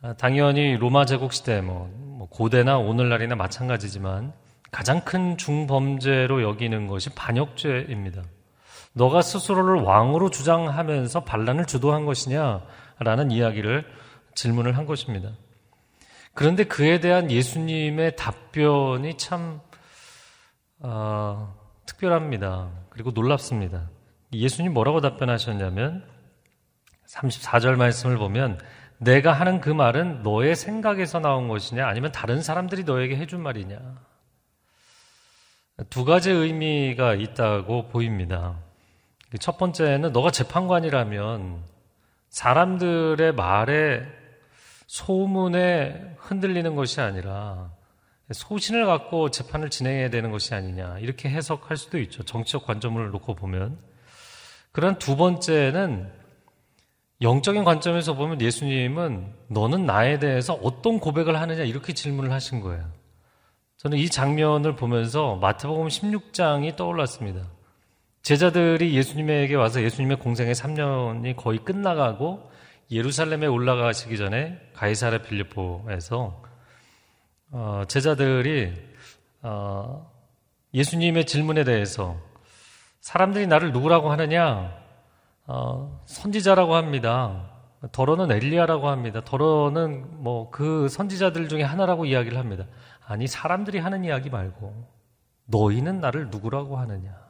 아, 0.00 0.14
당연히 0.14 0.78
로마 0.78 1.04
제국 1.04 1.34
시대 1.34 1.60
뭐, 1.60 1.92
뭐 1.94 2.26
고대나 2.30 2.78
오늘날이나 2.78 3.34
마찬가지지만 3.34 4.32
가장 4.70 5.02
큰 5.02 5.36
중범죄로 5.36 6.42
여기는 6.42 6.86
것이 6.86 7.10
반역죄입니다. 7.10 8.22
너가 8.92 9.22
스스로를 9.22 9.82
왕으로 9.82 10.30
주장하면서 10.30 11.24
반란을 11.24 11.66
주도한 11.66 12.04
것이냐라는 12.06 13.30
이야기를 13.30 13.86
질문을 14.34 14.76
한 14.76 14.86
것입니다. 14.86 15.30
그런데 16.34 16.64
그에 16.64 17.00
대한 17.00 17.30
예수님의 17.30 18.16
답변이 18.16 19.16
참 19.16 19.60
어, 20.80 21.54
특별합니다. 21.86 22.70
그리고 22.90 23.10
놀랍습니다. 23.10 23.90
예수님 24.32 24.72
뭐라고 24.72 25.00
답변하셨냐면 25.00 26.04
34절 27.06 27.76
말씀을 27.76 28.18
보면 28.18 28.60
내가 28.98 29.32
하는 29.32 29.60
그 29.60 29.70
말은 29.70 30.22
너의 30.22 30.54
생각에서 30.54 31.20
나온 31.20 31.48
것이냐 31.48 31.86
아니면 31.86 32.12
다른 32.12 32.42
사람들이 32.42 32.84
너에게 32.84 33.16
해준 33.16 33.42
말이냐 33.42 33.78
두 35.88 36.04
가지 36.04 36.30
의미가 36.30 37.14
있다고 37.14 37.88
보입니다. 37.88 38.58
첫 39.40 39.58
번째는 39.58 40.12
너가 40.12 40.30
재판관이라면 40.30 41.62
사람들의 42.30 43.34
말에 43.34 44.02
소문에 44.86 46.16
흔들리는 46.18 46.74
것이 46.74 47.00
아니라 47.00 47.70
소신을 48.30 48.86
갖고 48.86 49.30
재판을 49.30 49.70
진행해야 49.70 50.10
되는 50.10 50.30
것이 50.30 50.54
아니냐 50.54 50.98
이렇게 50.98 51.28
해석할 51.28 51.76
수도 51.76 51.98
있죠. 51.98 52.22
정치적 52.22 52.66
관점을 52.66 53.10
놓고 53.10 53.34
보면. 53.34 53.78
그런 54.72 54.98
두 54.98 55.16
번째는 55.16 56.10
영적인 57.20 57.64
관점에서 57.64 58.14
보면 58.14 58.40
예수님은 58.40 59.34
너는 59.48 59.86
나에 59.86 60.18
대해서 60.18 60.54
어떤 60.62 61.00
고백을 61.00 61.40
하느냐 61.40 61.64
이렇게 61.64 61.92
질문을 61.92 62.30
하신 62.32 62.60
거예요. 62.60 62.86
저는 63.78 63.98
이 63.98 64.08
장면을 64.08 64.76
보면서 64.76 65.36
마태복음 65.36 65.88
16장이 65.88 66.76
떠올랐습니다. 66.76 67.57
제자들이 68.28 68.94
예수님에게 68.94 69.54
와서 69.54 69.82
예수님의 69.82 70.18
공생의 70.18 70.54
3년이 70.54 71.34
거의 71.34 71.58
끝나가고 71.60 72.50
예루살렘에 72.90 73.46
올라가시기 73.46 74.18
전에 74.18 74.60
가이사라 74.74 75.22
빌리포에서 75.22 76.42
어, 77.52 77.82
제자들이 77.88 78.74
어, 79.40 80.12
예수님의 80.74 81.24
질문에 81.24 81.64
대해서 81.64 82.18
사람들이 83.00 83.46
나를 83.46 83.72
누구라고 83.72 84.10
하느냐 84.10 84.74
어, 85.46 86.02
선지자라고 86.04 86.74
합니다. 86.74 87.50
더러는 87.92 88.30
엘리야라고 88.30 88.88
합니다. 88.88 89.22
더러는 89.24 90.22
뭐 90.22 90.50
그 90.50 90.90
선지자들 90.90 91.48
중에 91.48 91.62
하나라고 91.62 92.04
이야기를 92.04 92.36
합니다. 92.36 92.66
아니 93.06 93.26
사람들이 93.26 93.78
하는 93.78 94.04
이야기 94.04 94.28
말고 94.28 94.86
너희는 95.46 96.02
나를 96.02 96.28
누구라고 96.28 96.76
하느냐? 96.76 97.27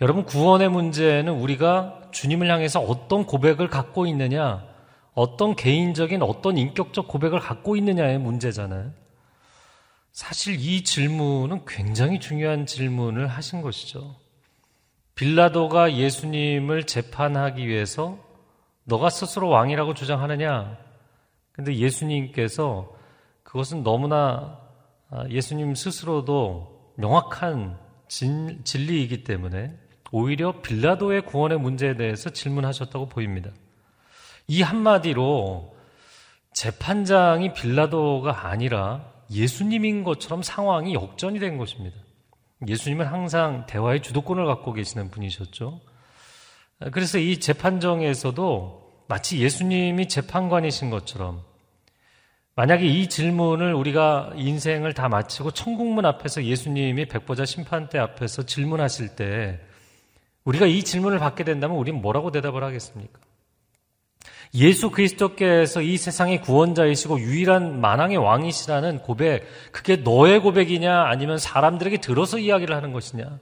여러분 0.00 0.24
구원의 0.24 0.70
문제는 0.70 1.32
우리가 1.32 2.02
주님을 2.10 2.50
향해서 2.50 2.80
어떤 2.80 3.26
고백을 3.26 3.68
갖고 3.68 4.06
있느냐, 4.06 4.64
어떤 5.14 5.54
개인적인 5.54 6.22
어떤 6.22 6.58
인격적 6.58 7.06
고백을 7.06 7.38
갖고 7.38 7.76
있느냐의 7.76 8.18
문제잖아요. 8.18 8.90
사실 10.12 10.56
이 10.58 10.82
질문은 10.82 11.64
굉장히 11.66 12.20
중요한 12.20 12.66
질문을 12.66 13.26
하신 13.28 13.62
것이죠. 13.62 14.16
빌라도가 15.14 15.94
예수님을 15.94 16.84
재판하기 16.84 17.66
위해서 17.66 18.18
너가 18.84 19.10
스스로 19.10 19.48
왕이라고 19.48 19.94
주장하느냐? 19.94 20.76
근데 21.52 21.76
예수님께서 21.76 22.92
그것은 23.44 23.84
너무나 23.84 24.60
아, 25.10 25.24
예수님 25.28 25.76
스스로도 25.76 26.92
명확한 26.96 27.78
진, 28.08 28.64
진리이기 28.64 29.22
때문에 29.22 29.76
오히려 30.16 30.60
빌라도의 30.60 31.22
구원의 31.22 31.58
문제에 31.58 31.96
대해서 31.96 32.30
질문하셨다고 32.30 33.08
보입니다. 33.08 33.50
이 34.46 34.62
한마디로 34.62 35.74
재판장이 36.52 37.52
빌라도가 37.52 38.46
아니라 38.46 39.10
예수님인 39.32 40.04
것처럼 40.04 40.44
상황이 40.44 40.94
역전이 40.94 41.40
된 41.40 41.58
것입니다. 41.58 41.96
예수님은 42.64 43.06
항상 43.06 43.66
대화의 43.66 44.02
주도권을 44.02 44.46
갖고 44.46 44.72
계시는 44.72 45.10
분이셨죠. 45.10 45.80
그래서 46.92 47.18
이 47.18 47.40
재판정에서도 47.40 49.04
마치 49.08 49.40
예수님이 49.40 50.06
재판관이신 50.06 50.90
것처럼 50.90 51.42
만약에 52.54 52.86
이 52.86 53.08
질문을 53.08 53.74
우리가 53.74 54.30
인생을 54.36 54.94
다 54.94 55.08
마치고 55.08 55.50
천국문 55.50 56.06
앞에서 56.06 56.44
예수님이 56.44 57.06
백보자 57.06 57.44
심판대 57.44 57.98
앞에서 57.98 58.44
질문하실 58.44 59.16
때 59.16 59.60
우리가 60.44 60.66
이 60.66 60.82
질문을 60.82 61.18
받게 61.18 61.44
된다면 61.44 61.76
우리는 61.76 62.00
뭐라고 62.00 62.30
대답을 62.30 62.62
하겠습니까? 62.62 63.18
예수 64.54 64.90
그리스도께서 64.90 65.80
이 65.82 65.96
세상의 65.96 66.40
구원자이시고 66.42 67.18
유일한 67.20 67.80
만왕의 67.80 68.18
왕이시라는 68.18 69.00
고백, 69.00 69.44
그게 69.72 69.96
너의 69.96 70.40
고백이냐 70.40 71.06
아니면 71.06 71.38
사람들에게 71.38 71.98
들어서 71.98 72.38
이야기를 72.38 72.74
하는 72.74 72.92
것이냐? 72.92 73.38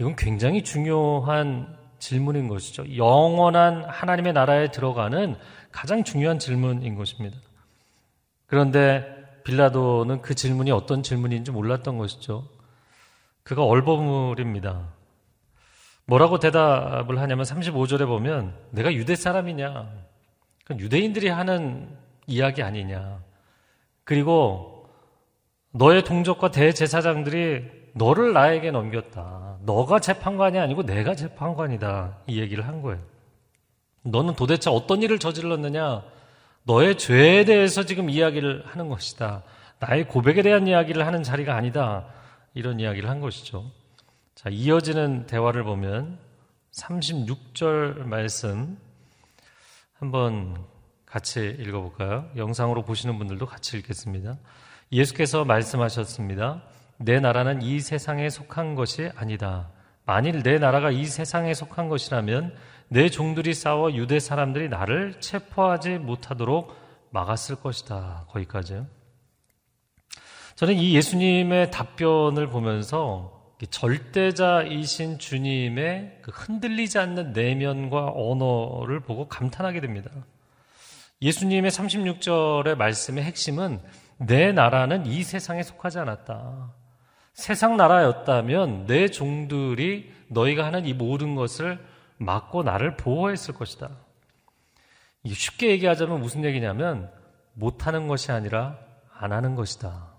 이건 0.00 0.16
굉장히 0.16 0.64
중요한 0.64 1.76
질문인 1.98 2.48
것이죠. 2.48 2.96
영원한 2.96 3.84
하나님의 3.84 4.32
나라에 4.32 4.70
들어가는 4.70 5.36
가장 5.70 6.02
중요한 6.02 6.38
질문인 6.38 6.94
것입니다. 6.94 7.36
그런데 8.46 9.04
빌라도는 9.44 10.22
그 10.22 10.34
질문이 10.34 10.70
어떤 10.70 11.02
질문인지 11.02 11.50
몰랐던 11.52 11.98
것이죠. 11.98 12.48
그가 13.42 13.64
얼버무립니다. 13.64 14.97
뭐라고 16.08 16.38
대답을 16.38 17.20
하냐면 17.20 17.44
35절에 17.44 18.06
보면 18.06 18.54
내가 18.70 18.94
유대 18.94 19.14
사람이냐? 19.14 19.90
그건 20.64 20.80
유대인들이 20.80 21.28
하는 21.28 21.86
이야기 22.26 22.62
아니냐. 22.62 23.18
그리고 24.04 24.88
너의 25.70 26.04
동족과 26.04 26.50
대제사장들이 26.50 27.90
너를 27.92 28.32
나에게 28.32 28.70
넘겼다. 28.70 29.58
너가 29.64 29.98
재판관이 29.98 30.58
아니고 30.58 30.82
내가 30.84 31.14
재판관이다. 31.14 32.20
이 32.26 32.40
얘기를 32.40 32.66
한 32.66 32.80
거예요. 32.80 33.02
너는 34.02 34.34
도대체 34.34 34.70
어떤 34.70 35.02
일을 35.02 35.18
저질렀느냐? 35.18 36.02
너의 36.62 36.96
죄에 36.96 37.44
대해서 37.44 37.82
지금 37.82 38.08
이야기를 38.08 38.64
하는 38.64 38.88
것이다. 38.88 39.42
나의 39.78 40.08
고백에 40.08 40.40
대한 40.40 40.66
이야기를 40.66 41.06
하는 41.06 41.22
자리가 41.22 41.54
아니다. 41.54 42.06
이런 42.54 42.80
이야기를 42.80 43.10
한 43.10 43.20
것이죠. 43.20 43.70
자, 44.38 44.50
이어지는 44.50 45.26
대화를 45.26 45.64
보면 45.64 46.16
36절 46.70 48.04
말씀 48.04 48.78
한번 49.94 50.64
같이 51.04 51.56
읽어볼까요? 51.58 52.30
영상으로 52.36 52.84
보시는 52.84 53.18
분들도 53.18 53.46
같이 53.46 53.76
읽겠습니다. 53.78 54.38
예수께서 54.92 55.44
말씀하셨습니다. 55.44 56.62
내 56.98 57.18
나라는 57.18 57.62
이 57.62 57.80
세상에 57.80 58.30
속한 58.30 58.76
것이 58.76 59.10
아니다. 59.16 59.72
만일 60.04 60.44
내 60.44 60.60
나라가 60.60 60.92
이 60.92 61.04
세상에 61.04 61.52
속한 61.52 61.88
것이라면 61.88 62.54
내 62.90 63.08
종들이 63.08 63.54
싸워 63.54 63.92
유대 63.92 64.20
사람들이 64.20 64.68
나를 64.68 65.20
체포하지 65.20 65.98
못하도록 65.98 66.76
막았을 67.10 67.56
것이다. 67.56 68.26
거기까지요. 68.28 68.86
저는 70.54 70.74
이 70.74 70.94
예수님의 70.94 71.72
답변을 71.72 72.46
보면서 72.46 73.37
절대자이신 73.66 75.18
주님의 75.18 76.18
그 76.22 76.30
흔들리지 76.30 76.98
않는 76.98 77.32
내면과 77.32 78.12
언어를 78.14 79.00
보고 79.00 79.28
감탄하게 79.28 79.80
됩니다. 79.80 80.10
예수님의 81.20 81.70
36절의 81.72 82.76
말씀의 82.76 83.24
핵심은 83.24 83.80
내 84.18 84.52
나라는 84.52 85.06
이 85.06 85.22
세상에 85.24 85.62
속하지 85.62 85.98
않았다. 85.98 86.72
세상 87.34 87.76
나라였다면 87.76 88.86
내 88.86 89.08
종들이 89.08 90.12
너희가 90.28 90.64
하는 90.64 90.86
이 90.86 90.94
모든 90.94 91.34
것을 91.34 91.78
막고 92.18 92.62
나를 92.62 92.96
보호했을 92.96 93.54
것이다. 93.54 93.90
쉽게 95.26 95.70
얘기하자면 95.70 96.20
무슨 96.20 96.44
얘기냐면 96.44 97.10
못하는 97.54 98.06
것이 98.06 98.32
아니라 98.32 98.78
안 99.12 99.32
하는 99.32 99.54
것이다. 99.54 100.17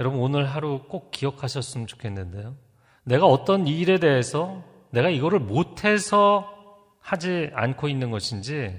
여러분 0.00 0.20
오늘 0.20 0.46
하루 0.46 0.82
꼭 0.88 1.10
기억하셨으면 1.10 1.86
좋겠는데요. 1.86 2.56
내가 3.04 3.26
어떤 3.26 3.66
일에 3.66 3.98
대해서 3.98 4.62
내가 4.90 5.08
이거를 5.08 5.38
못해서 5.40 6.48
하지 7.00 7.50
않고 7.54 7.88
있는 7.88 8.10
것인지 8.10 8.78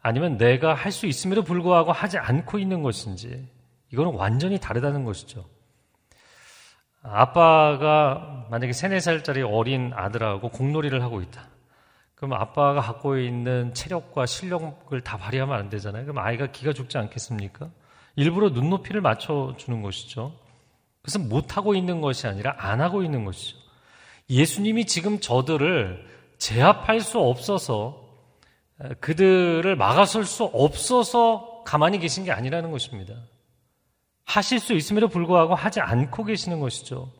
아니면 0.00 0.36
내가 0.36 0.74
할 0.74 0.92
수 0.92 1.06
있음에도 1.06 1.42
불구하고 1.42 1.92
하지 1.92 2.18
않고 2.18 2.58
있는 2.58 2.82
것인지 2.82 3.48
이거는 3.92 4.14
완전히 4.14 4.58
다르다는 4.58 5.04
것이죠. 5.04 5.44
아빠가 7.02 8.46
만약에 8.50 8.72
3, 8.72 8.90
4살짜리 8.92 9.46
어린 9.48 9.92
아들하고 9.94 10.48
공놀이를 10.48 11.02
하고 11.02 11.20
있다. 11.20 11.48
그럼 12.14 12.32
아빠가 12.34 12.80
갖고 12.80 13.18
있는 13.18 13.74
체력과 13.74 14.26
실력을 14.26 15.00
다 15.02 15.16
발휘하면 15.18 15.56
안 15.58 15.68
되잖아요. 15.68 16.04
그럼 16.04 16.18
아이가 16.18 16.46
기가 16.46 16.72
죽지 16.72 16.96
않겠습니까? 16.96 17.70
일부러 18.16 18.50
눈높이를 18.50 19.00
맞춰주는 19.00 19.82
것이죠. 19.82 20.32
그것은 21.02 21.28
못하고 21.28 21.74
있는 21.74 22.00
것이 22.00 22.26
아니라 22.26 22.54
안 22.58 22.80
하고 22.80 23.02
있는 23.02 23.24
것이죠. 23.24 23.58
예수님이 24.30 24.86
지금 24.86 25.20
저들을 25.20 26.06
제압할 26.38 27.00
수 27.00 27.18
없어서 27.18 28.02
그들을 29.00 29.76
막아설 29.76 30.24
수 30.24 30.44
없어서 30.44 31.62
가만히 31.64 31.98
계신 31.98 32.24
게 32.24 32.32
아니라는 32.32 32.70
것입니다. 32.70 33.14
하실 34.24 34.58
수 34.58 34.72
있음에도 34.72 35.08
불구하고 35.08 35.54
하지 35.54 35.80
않고 35.80 36.24
계시는 36.24 36.60
것이죠. 36.60 37.10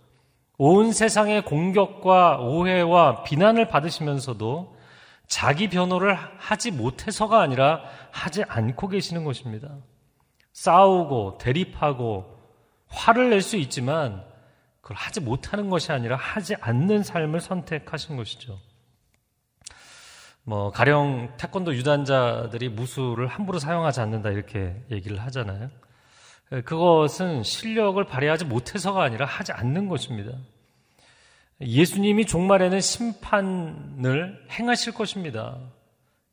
온 0.56 0.92
세상의 0.92 1.44
공격과 1.44 2.38
오해와 2.38 3.24
비난을 3.24 3.68
받으시면서도 3.68 4.76
자기 5.26 5.68
변호를 5.68 6.14
하지 6.14 6.70
못해서가 6.70 7.40
아니라 7.40 7.82
하지 8.10 8.44
않고 8.44 8.88
계시는 8.88 9.24
것입니다. 9.24 9.68
싸우고 10.54 11.38
대립하고 11.38 12.24
화를 12.86 13.30
낼 13.30 13.42
수 13.42 13.56
있지만 13.56 14.24
그걸 14.80 14.96
하지 14.96 15.20
못하는 15.20 15.68
것이 15.68 15.92
아니라 15.92 16.16
하지 16.16 16.54
않는 16.60 17.02
삶을 17.02 17.40
선택하신 17.40 18.16
것이죠. 18.16 18.58
뭐 20.44 20.70
가령 20.70 21.34
태권도 21.38 21.74
유단자들이 21.74 22.68
무술을 22.68 23.26
함부로 23.26 23.58
사용하지 23.58 24.00
않는다 24.00 24.30
이렇게 24.30 24.76
얘기를 24.90 25.20
하잖아요. 25.22 25.70
그것은 26.64 27.42
실력을 27.42 28.02
발휘하지 28.04 28.44
못해서가 28.44 29.02
아니라 29.02 29.26
하지 29.26 29.52
않는 29.52 29.88
것입니다. 29.88 30.32
예수님이 31.60 32.26
종말에는 32.26 32.80
심판을 32.80 34.46
행하실 34.50 34.92
것입니다. 34.92 35.58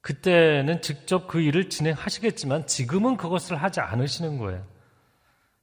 그때는 0.01 0.81
직접 0.81 1.27
그 1.27 1.39
일을 1.41 1.69
진행하시겠지만 1.69 2.67
지금은 2.67 3.17
그것을 3.17 3.55
하지 3.55 3.79
않으시는 3.79 4.37
거예요. 4.37 4.63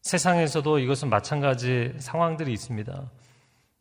세상에서도 0.03 0.79
이것은 0.79 1.11
마찬가지 1.11 1.93
상황들이 1.99 2.53
있습니다. 2.53 3.11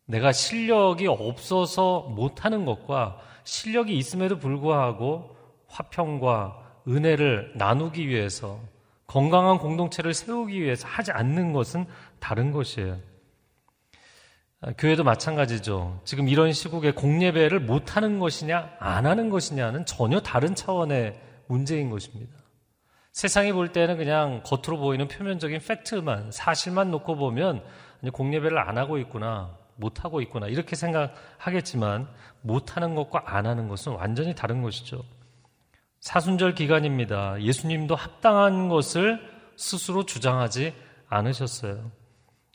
내가 0.06 0.32
실력이 0.32 1.08
없어서 1.08 2.02
못하는 2.10 2.66
것과 2.66 3.20
실력이 3.44 3.98
있음에도 3.98 4.40
불구하고 4.40 5.36
화평과 5.68 6.82
은혜를 6.88 7.54
나누기 7.56 8.08
위해서 8.08 8.60
건강한 9.06 9.58
공동체를 9.58 10.14
세우기 10.14 10.62
위해서 10.62 10.88
하지 10.88 11.12
않는 11.12 11.54
것은 11.54 11.86
다른 12.20 12.52
것이에요. 12.52 12.98
아, 14.60 14.72
교회도 14.76 15.04
마찬가지죠. 15.04 16.02
지금 16.04 16.28
이런 16.28 16.52
시국에 16.52 16.92
공예배를 16.92 17.60
못하는 17.60 18.18
것이냐, 18.18 18.78
안 18.80 19.06
하는 19.06 19.30
것이냐는 19.30 19.86
전혀 19.86 20.20
다른 20.20 20.56
차원의 20.56 21.20
문제인 21.48 21.92
것입니다. 21.92 22.34
세상이 23.12 23.52
볼 23.52 23.72
때는 23.72 23.98
그냥 23.98 24.42
겉으로 24.44 24.80
보이는 24.80 25.08
표면적인 25.08 25.60
팩트만, 25.60 26.32
사실만 26.32 26.90
놓고 26.92 27.18
보면 27.18 27.64
공예배를 28.12 28.58
안 28.58 28.78
하고 28.78 28.98
있구나, 28.98 29.56
못 29.76 30.04
하고 30.04 30.22
있구나, 30.22 30.48
이렇게 30.48 30.76
생각하겠지만, 30.76 32.08
못 32.42 32.76
하는 32.76 32.96
것과 32.96 33.24
안 33.26 33.46
하는 33.46 33.68
것은 33.68 33.94
완전히 33.94 34.34
다른 34.34 34.64
것이죠. 34.64 35.04
사순절 36.00 36.56
기간입니다. 36.56 37.42
예수님도 37.42 37.96
합당한 37.96 38.70
것을 38.70 39.20
스스로 39.56 40.06
주장하지 40.06 40.74
않으셨어요. 41.10 41.92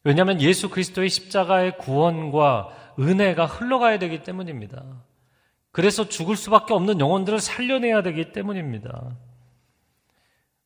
왜냐하면 0.05 0.41
예수 0.41 0.69
그리스도의 0.69 1.09
십자가의 1.09 1.79
구원과 1.79 2.95
은혜가 2.99 3.47
흘러가야 3.47 3.99
되기 3.99 4.23
때문입니다. 4.23 4.83
그래서 5.71 6.09
죽을 6.09 6.37
수밖에 6.37 6.75
없는 6.75 7.01
영혼들을 7.01 7.41
살려내야 7.41 8.03
되기 8.03 8.33
때문입니다. 8.33 9.17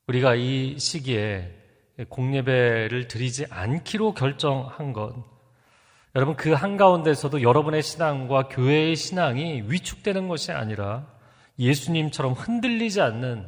우리가 0.08 0.34
이 0.34 0.78
시기에 0.78 1.52
공예배를 2.08 3.08
드리지 3.08 3.46
않기로 3.50 4.14
결정한 4.14 4.92
것. 4.92 5.14
여러분 6.14 6.34
그 6.34 6.52
한가운데서도 6.52 7.42
여러분의 7.42 7.82
신앙과 7.82 8.48
교회의 8.48 8.96
신앙이 8.96 9.64
위축되는 9.66 10.28
것이 10.28 10.50
아니라 10.50 11.06
예수님처럼 11.58 12.32
흔들리지 12.32 13.00
않는 13.00 13.46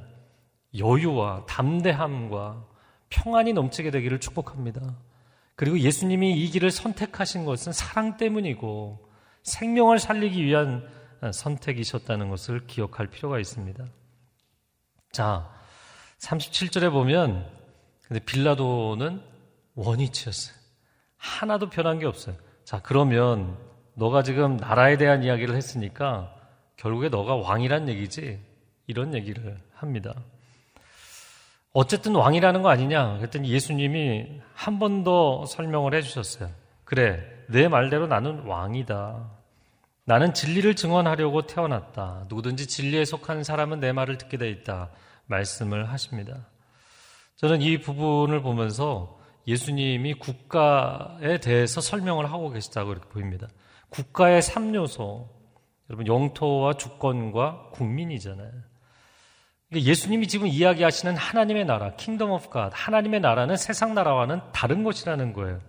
여유와 0.77 1.47
담대함과 1.47 2.67
평안이 3.09 3.55
넘치게 3.55 3.91
되기를 3.91 4.21
축복합니다. 4.21 4.97
그리고 5.59 5.81
예수님이 5.81 6.35
이 6.35 6.51
길을 6.51 6.71
선택하신 6.71 7.45
것은 7.45 7.73
사랑 7.73 8.17
때문이고 8.17 9.05
생명을 9.43 9.99
살리기 9.99 10.45
위한 10.45 10.89
선택이셨다는 11.33 12.29
것을 12.29 12.69
기억할 12.69 13.09
필요가 13.09 13.41
있습니다. 13.41 13.85
자, 15.11 15.51
37절에 16.21 16.93
보면 16.93 17.45
근데 18.03 18.21
빌라도는 18.25 19.21
원위치였어요. 19.75 20.57
하나도 21.17 21.71
변한 21.71 21.99
게 21.99 22.07
없어요. 22.07 22.37
자, 22.63 22.81
그러면 22.81 23.59
너가 23.95 24.23
지금 24.23 24.59
나라에 24.59 24.97
대한 24.97 25.25
이야기를 25.25 25.57
했으니까 25.57 26.37
결국에 26.77 27.09
너가 27.09 27.35
왕이란 27.35 27.89
얘기지. 27.89 28.39
이런 28.87 29.13
얘기를 29.13 29.61
합니다. 29.75 30.15
어쨌든 31.79 32.17
왕이라는 32.17 32.63
거 32.63 32.71
아니냐? 32.71 33.19
그랬더니 33.19 33.51
예수님이 33.51 34.41
한 34.53 34.81
번 34.81 35.05
더 35.05 35.47
설명을 35.47 35.95
해주셨어요. 35.95 36.51
그래, 36.85 37.23
내 37.49 37.69
말대로 37.69 38.09
나는 38.09 38.41
왕이다. 38.47 39.31
나는 40.05 40.35
진리를 40.35 40.75
증언하려고 40.75 41.43
태어났다. 41.47 42.25
누구든지 42.29 42.67
진리에 42.67 43.05
속한 43.05 43.45
사람은 43.45 43.79
내 43.79 43.93
말을 43.93 44.19
듣게 44.19 44.39
돼 44.39 44.51
있다. 44.51 44.91
말씀을 45.27 45.89
하십니다. 45.93 46.49
저는 47.37 47.63
이 47.63 47.79
부분을 47.79 48.43
보면서 48.43 49.17
예수님이 49.47 50.15
국가에 50.15 51.39
대해서 51.39 51.81
설명을 51.81 52.33
하고 52.33 52.51
계시다고 52.51 52.91
이렇게 52.91 53.09
보입니다. 53.09 53.47
국가의 53.91 54.43
3요소, 54.43 55.29
여러분 55.91 56.09
영토와 56.09 56.73
주권과 56.73 57.71
국민이잖아요. 57.75 58.51
그러니까 59.69 59.91
예수님이 59.91 60.29
지금 60.29 60.47
이야기하시는 60.47 61.17
하나님의 61.17 61.67
나라, 61.67 61.95
Kingdom 61.97 62.31
of 62.31 62.49
God, 62.49 62.71
하나님의 62.75 63.21
나라는 63.21 63.57
세상 63.57 63.95
나라와는 63.95 64.41
다른 64.53 64.83
것이라는 64.83 65.33
거예요. 65.33 65.61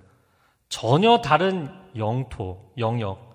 전혀 0.69 1.21
다른 1.21 1.69
영토, 1.97 2.71
영역, 2.77 3.29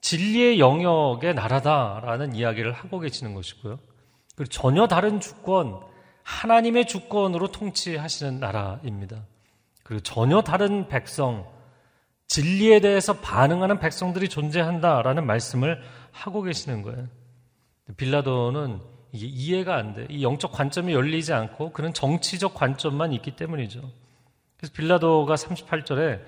진리의 0.00 0.60
영역의 0.60 1.34
나라다라는 1.34 2.34
이야기를 2.34 2.72
하고 2.72 3.00
계시는 3.00 3.34
것이고요. 3.34 3.78
그리고 4.36 4.50
전혀 4.50 4.86
다른 4.86 5.18
주권, 5.18 5.80
하나님의 6.22 6.86
주권으로 6.86 7.48
통치하시는 7.48 8.38
나라입니다. 8.38 9.24
그리고 9.82 10.02
전혀 10.02 10.42
다른 10.42 10.88
백성, 10.88 11.46
진리에 12.28 12.80
대해서 12.80 13.14
반응하는 13.14 13.78
백성들이 13.78 14.28
존재한다라는 14.28 15.26
말씀을 15.26 15.80
하고 16.12 16.42
계시는 16.42 16.82
거예요. 16.82 17.08
빌라도는 17.96 18.80
이게 19.12 19.26
이해가 19.26 19.76
안 19.76 19.94
돼. 19.94 20.06
이 20.10 20.22
영적 20.22 20.52
관점이 20.52 20.92
열리지 20.92 21.32
않고 21.32 21.72
그런 21.72 21.92
정치적 21.92 22.54
관점만 22.54 23.12
있기 23.12 23.36
때문이죠. 23.36 23.80
그래서 24.56 24.74
빌라도가 24.74 25.34
38절에 25.34 26.20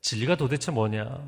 진리가 0.00 0.36
도대체 0.36 0.70
뭐냐? 0.72 1.20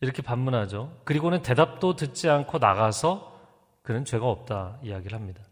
이렇게 0.00 0.22
반문하죠. 0.22 0.96
그리고는 1.04 1.42
대답도 1.42 1.96
듣지 1.96 2.28
않고 2.28 2.58
나가서 2.58 3.34
그는 3.82 4.04
죄가 4.04 4.26
없다 4.26 4.78
이야기를 4.82 5.16
합니다. 5.16 5.42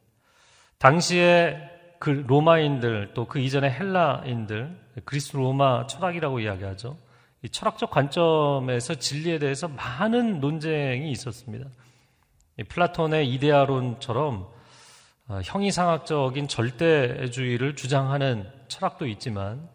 당시에 0.78 1.56
그 1.98 2.10
로마인들 2.26 3.14
또 3.14 3.26
그 3.26 3.38
이전에 3.38 3.70
헬라인들 3.70 4.78
그리스 5.04 5.36
로마 5.36 5.86
철학이라고 5.86 6.40
이야기하죠. 6.40 6.98
이 7.42 7.48
철학적 7.48 7.90
관점에서 7.90 8.94
진리에 8.94 9.38
대해서 9.38 9.68
많은 9.68 10.40
논쟁이 10.40 11.10
있었습니다. 11.10 11.68
플라톤의 12.68 13.28
이데아론처럼 13.32 14.48
어, 15.26 15.40
형이상학적인 15.42 16.48
절대주의를 16.48 17.76
주장하는 17.76 18.50
철학도 18.68 19.06
있지만 19.06 19.68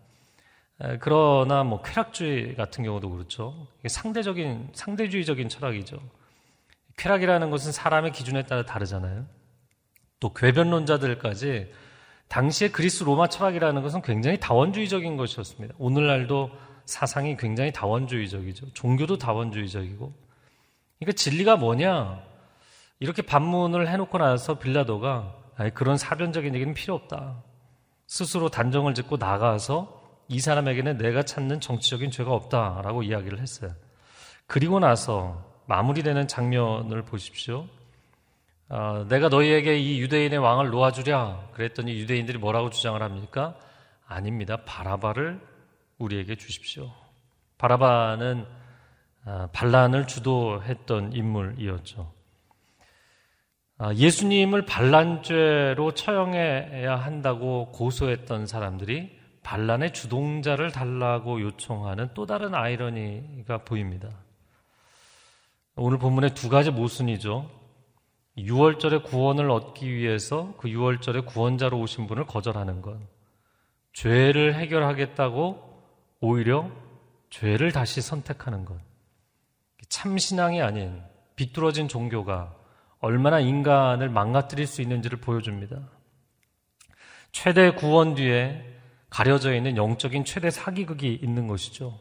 그러나 1.02 1.64
뭐 1.64 1.82
쾌락주의 1.82 2.56
같은 2.56 2.86
경우도 2.86 3.10
그렇죠. 3.10 3.68
상대적인 3.86 4.70
상대주의적인 4.74 5.50
철학이죠. 5.50 6.00
쾌락이라는 6.98 7.50
것은 7.50 7.72
사람의 7.72 8.14
기준에 8.14 8.44
따라 8.44 8.64
다르잖아요. 8.64 9.26
또 10.20 10.34
궤변론자들까지 10.34 11.72
당시에 12.30 12.70
그리스 12.70 13.04
로마 13.04 13.28
철학이라는 13.28 13.82
것은 13.82 14.02
굉장히 14.04 14.40
다원주의적인 14.40 15.18
것이었습니다. 15.18 15.76
오늘날도 15.80 16.52
사상이 16.86 17.36
굉장히 17.38 17.72
다원주의적이죠. 17.74 18.74
종교도 18.74 19.18
다원주의적이고. 19.18 20.14
그러니까 21.00 21.16
진리가 21.16 21.58
뭐냐? 21.58 22.24
이렇게 23.00 23.22
반문을 23.22 23.88
해놓고 23.88 24.18
나서 24.18 24.60
빌라도가 24.60 25.36
그런 25.74 25.98
사변적인 25.98 26.54
얘기는 26.56 26.74
필요 26.74 26.96
없다. 26.96 27.44
스스로 28.08 28.50
단정을 28.50 28.94
짓고 28.94 29.18
나가서 29.18 30.00
이 30.28 30.40
사람에게는 30.40 30.98
내가 30.98 31.24
찾는 31.24 31.60
정치적인 31.60 32.12
죄가 32.12 32.32
없다라고 32.32 33.04
이야기를 33.04 33.40
했어요. 33.40 33.72
그리고 34.48 34.80
나서 34.80 35.44
마무리되는 35.68 36.28
장면을 36.28 37.04
보십시오. 37.04 37.68
어, 38.70 39.06
내가 39.10 39.30
너희에게 39.30 39.80
이 39.80 40.00
유대인의 40.00 40.40
왕을 40.40 40.70
놓아주랴. 40.70 41.50
그랬더니 41.54 41.94
유대인들이 42.00 42.38
뭐라고 42.38 42.70
주장을 42.70 43.02
합니까? 43.02 43.56
아닙니다. 44.08 44.58
바라바를 44.66 45.40
우리에게 45.98 46.36
주십시오. 46.36 46.92
바라바는 47.58 48.46
어, 49.26 49.50
반란을 49.52 50.08
주도했던 50.08 51.14
인물이었죠. 51.14 52.19
아, 53.82 53.94
예수님을 53.94 54.66
반란죄로 54.66 55.94
처형해야 55.94 56.98
한다고 56.98 57.72
고소했던 57.72 58.46
사람들이 58.46 59.18
반란의 59.42 59.94
주동자를 59.94 60.70
달라고 60.70 61.40
요청하는 61.40 62.10
또 62.14 62.26
다른 62.26 62.54
아이러니가 62.54 63.60
보입니다. 63.60 64.10
오늘 65.78 65.98
본문의 65.98 66.34
두 66.34 66.50
가지 66.50 66.72
모순이죠. 66.72 67.50
6월절에 68.38 69.02
구원을 69.06 69.50
얻기 69.50 69.90
위해서 69.90 70.54
그 70.58 70.68
6월절에 70.68 71.26
구원자로 71.26 71.80
오신 71.80 72.08
분을 72.08 72.26
거절하는 72.26 72.82
것. 72.82 73.00
죄를 73.94 74.56
해결하겠다고 74.56 75.58
오히려 76.20 76.70
죄를 77.30 77.72
다시 77.72 78.02
선택하는 78.02 78.66
것. 78.66 78.78
참신앙이 79.88 80.62
아닌 80.62 81.02
비뚤어진 81.38 81.88
종교가 81.88 82.59
얼마나 83.00 83.40
인간을 83.40 84.10
망가뜨릴 84.10 84.68
수 84.68 84.82
있는지를 84.82 85.20
보여줍니다. 85.20 85.90
최대 87.32 87.72
구원 87.72 88.16
뒤에 88.16 88.66
가려져 89.10 89.56
있는 89.56 89.78
영적인 89.78 90.26
최대 90.26 90.50
사기극이 90.50 91.20
있는 91.22 91.48
것이죠. 91.48 92.00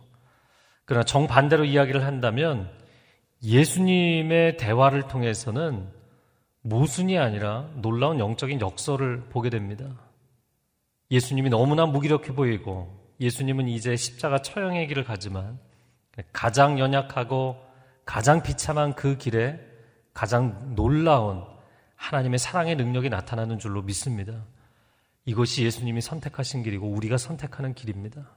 그러나 0.84 1.04
정반대로 1.04 1.64
이야기를 1.64 2.04
한다면 2.04 2.70
예수님의 3.42 4.56
대화를 4.56 5.06
통해서는 5.06 5.88
모순이 6.62 7.18
아니라 7.18 7.70
놀라운 7.76 8.18
영적인 8.18 8.60
역설을 8.60 9.28
보게 9.28 9.48
됩니다. 9.50 9.86
예수님이 11.10 11.50
너무나 11.50 11.86
무기력해 11.86 12.34
보이고 12.34 12.98
예수님은 13.20 13.68
이제 13.68 13.96
십자가 13.96 14.38
처형의 14.42 14.88
길을 14.88 15.04
가지만 15.04 15.58
가장 16.32 16.78
연약하고 16.78 17.56
가장 18.04 18.42
비참한 18.42 18.94
그 18.94 19.16
길에 19.16 19.58
가장 20.18 20.74
놀라운 20.74 21.44
하나님의 21.94 22.40
사랑의 22.40 22.74
능력이 22.74 23.08
나타나는 23.08 23.60
줄로 23.60 23.82
믿습니다. 23.82 24.46
이것이 25.24 25.64
예수님이 25.64 26.00
선택하신 26.00 26.64
길이고 26.64 26.88
우리가 26.88 27.16
선택하는 27.16 27.72
길입니다. 27.72 28.28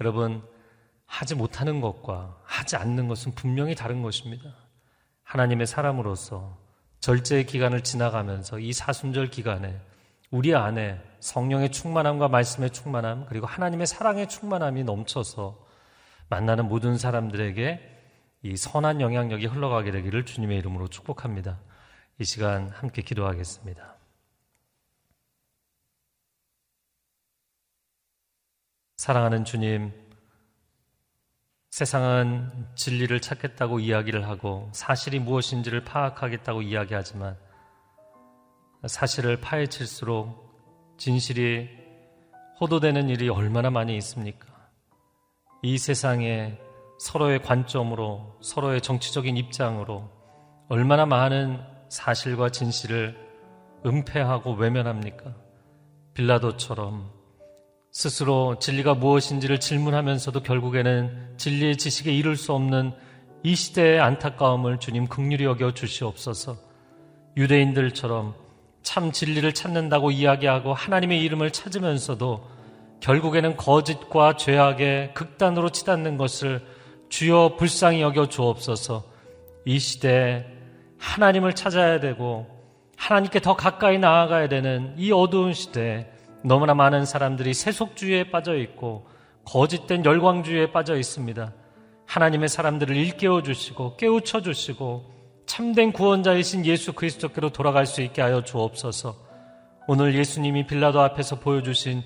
여러분, 0.00 0.40
하지 1.04 1.34
못하는 1.34 1.80
것과 1.80 2.38
하지 2.44 2.76
않는 2.76 3.08
것은 3.08 3.34
분명히 3.34 3.74
다른 3.74 4.02
것입니다. 4.02 4.54
하나님의 5.24 5.66
사람으로서 5.66 6.56
절제의 7.00 7.46
기간을 7.46 7.82
지나가면서 7.82 8.60
이 8.60 8.72
사순절 8.72 9.30
기간에 9.30 9.76
우리 10.30 10.54
안에 10.54 11.02
성령의 11.18 11.72
충만함과 11.72 12.28
말씀의 12.28 12.70
충만함 12.70 13.26
그리고 13.26 13.48
하나님의 13.48 13.88
사랑의 13.88 14.28
충만함이 14.28 14.84
넘쳐서 14.84 15.58
만나는 16.28 16.68
모든 16.68 16.98
사람들에게 16.98 17.93
이 18.44 18.58
선한 18.58 19.00
영향력이 19.00 19.46
흘러가게 19.46 19.90
되기를 19.90 20.26
주님의 20.26 20.58
이름으로 20.58 20.88
축복합니다. 20.88 21.58
이 22.18 22.24
시간 22.24 22.68
함께 22.68 23.00
기도하겠습니다. 23.00 23.96
사랑하는 28.98 29.46
주님, 29.46 29.92
세상은 31.70 32.68
진리를 32.74 33.18
찾겠다고 33.18 33.80
이야기를 33.80 34.28
하고 34.28 34.68
사실이 34.74 35.20
무엇인지를 35.20 35.84
파악하겠다고 35.84 36.60
이야기하지만 36.60 37.38
사실을 38.86 39.40
파헤칠수록 39.40 40.98
진실이 40.98 41.70
호도되는 42.60 43.08
일이 43.08 43.30
얼마나 43.30 43.70
많이 43.70 43.96
있습니까? 43.96 44.46
이 45.62 45.78
세상에 45.78 46.58
서로의 46.98 47.42
관점으로 47.42 48.36
서로의 48.40 48.80
정치적인 48.80 49.36
입장으로 49.36 50.10
얼마나 50.68 51.06
많은 51.06 51.60
사실과 51.88 52.48
진실을 52.48 53.16
은폐하고 53.84 54.54
외면합니까? 54.54 55.34
빌라도처럼 56.14 57.10
스스로 57.90 58.58
진리가 58.58 58.94
무엇인지를 58.94 59.60
질문하면서도 59.60 60.42
결국에는 60.42 61.34
진리의 61.36 61.76
지식에 61.76 62.12
이룰 62.12 62.36
수 62.36 62.52
없는 62.52 62.92
이 63.42 63.54
시대의 63.54 64.00
안타까움을 64.00 64.80
주님 64.80 65.06
극률이 65.06 65.44
여겨 65.44 65.74
주시옵소서. 65.74 66.56
유대인들처럼 67.36 68.34
참 68.82 69.12
진리를 69.12 69.52
찾는다고 69.52 70.10
이야기하고 70.10 70.74
하나님의 70.74 71.20
이름을 71.22 71.50
찾으면서도 71.50 72.48
결국에는 73.00 73.56
거짓과 73.56 74.36
죄악의 74.36 75.14
극단으로 75.14 75.70
치닫는 75.70 76.16
것을 76.16 76.64
주여 77.14 77.54
불쌍히 77.56 78.00
여겨 78.00 78.28
주옵소서 78.28 79.04
이 79.66 79.78
시대에 79.78 80.46
하나님을 80.98 81.52
찾아야 81.52 82.00
되고 82.00 82.48
하나님께 82.96 83.40
더 83.40 83.54
가까이 83.54 84.00
나아가야 84.00 84.48
되는 84.48 84.94
이 84.98 85.12
어두운 85.12 85.52
시대에 85.52 86.08
너무나 86.42 86.74
많은 86.74 87.04
사람들이 87.04 87.54
세속주의에 87.54 88.32
빠져 88.32 88.56
있고 88.56 89.06
거짓된 89.44 90.04
열광주의에 90.04 90.72
빠져 90.72 90.96
있습니다. 90.96 91.52
하나님의 92.06 92.48
사람들을 92.48 92.96
일깨워 92.96 93.42
주시고 93.42 93.96
깨우쳐 93.96 94.40
주시고 94.40 95.04
참된 95.46 95.92
구원자이신 95.92 96.66
예수 96.66 96.94
그리스도께로 96.94 97.50
돌아갈 97.50 97.86
수 97.86 98.02
있게 98.02 98.22
하여 98.22 98.42
주옵소서. 98.42 99.14
오늘 99.86 100.16
예수님이 100.16 100.66
빌라도 100.66 101.00
앞에서 101.00 101.38
보여주신 101.38 102.02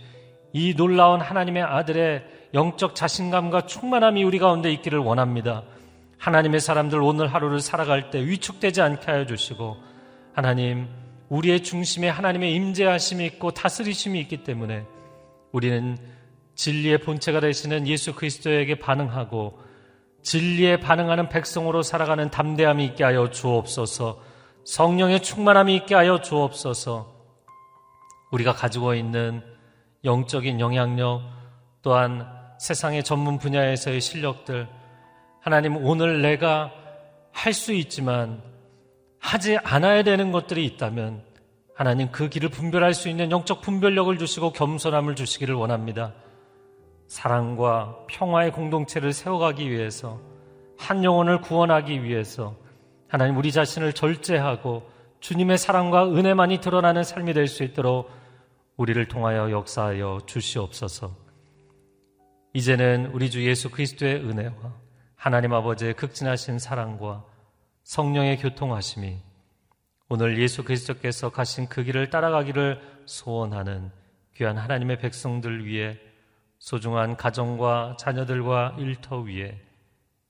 이 0.53 0.75
놀라운 0.75 1.23
하나님의 1.23 1.63
아들의 1.63 2.38
영적 2.55 2.95
자신감과 2.95 3.67
충만함이 3.67 4.25
우리 4.25 4.39
가운데 4.39 4.73
있기를 4.73 4.99
원합니다. 4.99 5.65
하나님의 6.19 6.61
사람들 6.61 7.01
오늘 7.01 7.33
하루를 7.33 7.61
살아갈 7.61 8.11
때 8.11 8.25
위축되지 8.25 8.83
않게 8.83 9.11
하여 9.11 9.27
주시고 9.27 9.77
하나님 10.33 10.89
우리의 11.29 11.63
중심에 11.63 12.09
하나님의 12.09 12.55
임재하심이 12.55 13.25
있고 13.27 13.53
다스리심이 13.53 14.19
있기 14.21 14.45
때문에 14.45 14.85
우리는 15.53 15.97
진리의 16.55 16.99
본체가 16.99 17.41
되시는 17.41 17.87
예수 17.87 18.15
그리스도에게 18.15 18.79
반응하고 18.79 19.61
진리에 20.23 20.81
반응하는 20.81 21.29
백성으로 21.29 21.83
살아가는 21.83 22.31
담대함이 22.31 22.85
있게 22.87 23.05
하여 23.05 23.31
주옵소서 23.31 24.21
성령의 24.65 25.23
충만함이 25.23 25.75
있게 25.77 25.95
하여 25.95 26.21
주옵소서 26.21 27.15
우리가 28.33 28.53
가지고 28.53 28.95
있는 28.95 29.43
영적인 30.05 30.61
영향력 30.61 31.23
또한 31.83 32.38
세상의 32.59 33.05
전문 33.05 33.39
분야에서의 33.39 34.01
실력들 34.01 34.69
하나님 35.41 35.77
오늘 35.77 36.23
내가 36.23 36.73
할 37.33 37.53
수 37.53 37.73
있지만 37.73 38.43
하지 39.21 39.57
않아야 39.59 40.03
되는 40.03 40.33
것들이 40.33 40.65
있다면 40.67 41.23
하나님 41.75 42.11
그 42.11 42.29
길을 42.29 42.49
분별할 42.49 42.95
수 42.95 43.09
있는 43.09 43.31
영적 43.31 43.61
분별력을 43.63 44.17
주시고 44.19 44.53
겸손함을 44.53 45.15
주시기를 45.15 45.55
원합니다. 45.55 46.15
사랑과 47.07 47.97
평화의 48.09 48.53
공동체를 48.53 49.13
세워가기 49.13 49.71
위해서 49.71 50.21
한 50.77 51.05
영혼을 51.05 51.41
구원하기 51.41 52.03
위해서 52.03 52.57
하나님 53.09 53.37
우리 53.37 53.53
자신을 53.53 53.93
절제하고 53.93 54.83
주님의 55.21 55.59
사랑과 55.59 56.07
은혜만이 56.09 56.61
드러나는 56.61 57.05
삶이 57.05 57.33
될 57.35 57.47
수 57.47 57.63
있도록 57.63 58.11
우리를 58.77 59.07
통하여 59.09 59.51
역사하여 59.51 60.21
주시옵소서. 60.27 61.28
이제는 62.55 63.11
우리 63.13 63.31
주 63.31 63.45
예수 63.47 63.71
그리스도의 63.71 64.17
은혜와 64.17 64.75
하나님 65.17 65.53
아버지의 65.53 65.95
극진하신 65.95 66.59
사랑과 66.59 67.25
성령의 67.83 68.39
교통하심이 68.39 69.19
오늘 70.09 70.41
예수 70.41 70.65
그리스도께서 70.65 71.29
가신 71.31 71.69
그 71.69 71.85
길을 71.85 72.09
따라가기를 72.09 72.81
소원하는 73.05 73.91
귀한 74.35 74.57
하나님의 74.57 74.99
백성들 74.99 75.67
위해 75.67 75.99
소중한 76.59 77.17
가정과 77.17 77.97
자녀들과 77.99 78.77
일터 78.79 79.21
위에 79.21 79.61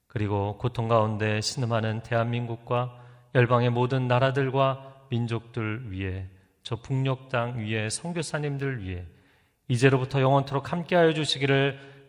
그리고 0.08 0.58
고통 0.58 0.88
가운데 0.88 1.40
신음하는 1.40 2.02
대한민국과 2.02 2.98
열방의 3.36 3.70
모든 3.70 4.08
나라들과 4.08 5.04
민족들 5.10 5.92
위에 5.92 6.28
저 6.64 6.74
북녘 6.76 7.28
땅 7.28 7.58
위에 7.58 7.88
선교사님들 7.88 8.84
위에 8.84 9.06
이제로부터 9.68 10.20
영원토록 10.20 10.72
함께하여 10.72 11.12
주시기를 11.12 11.97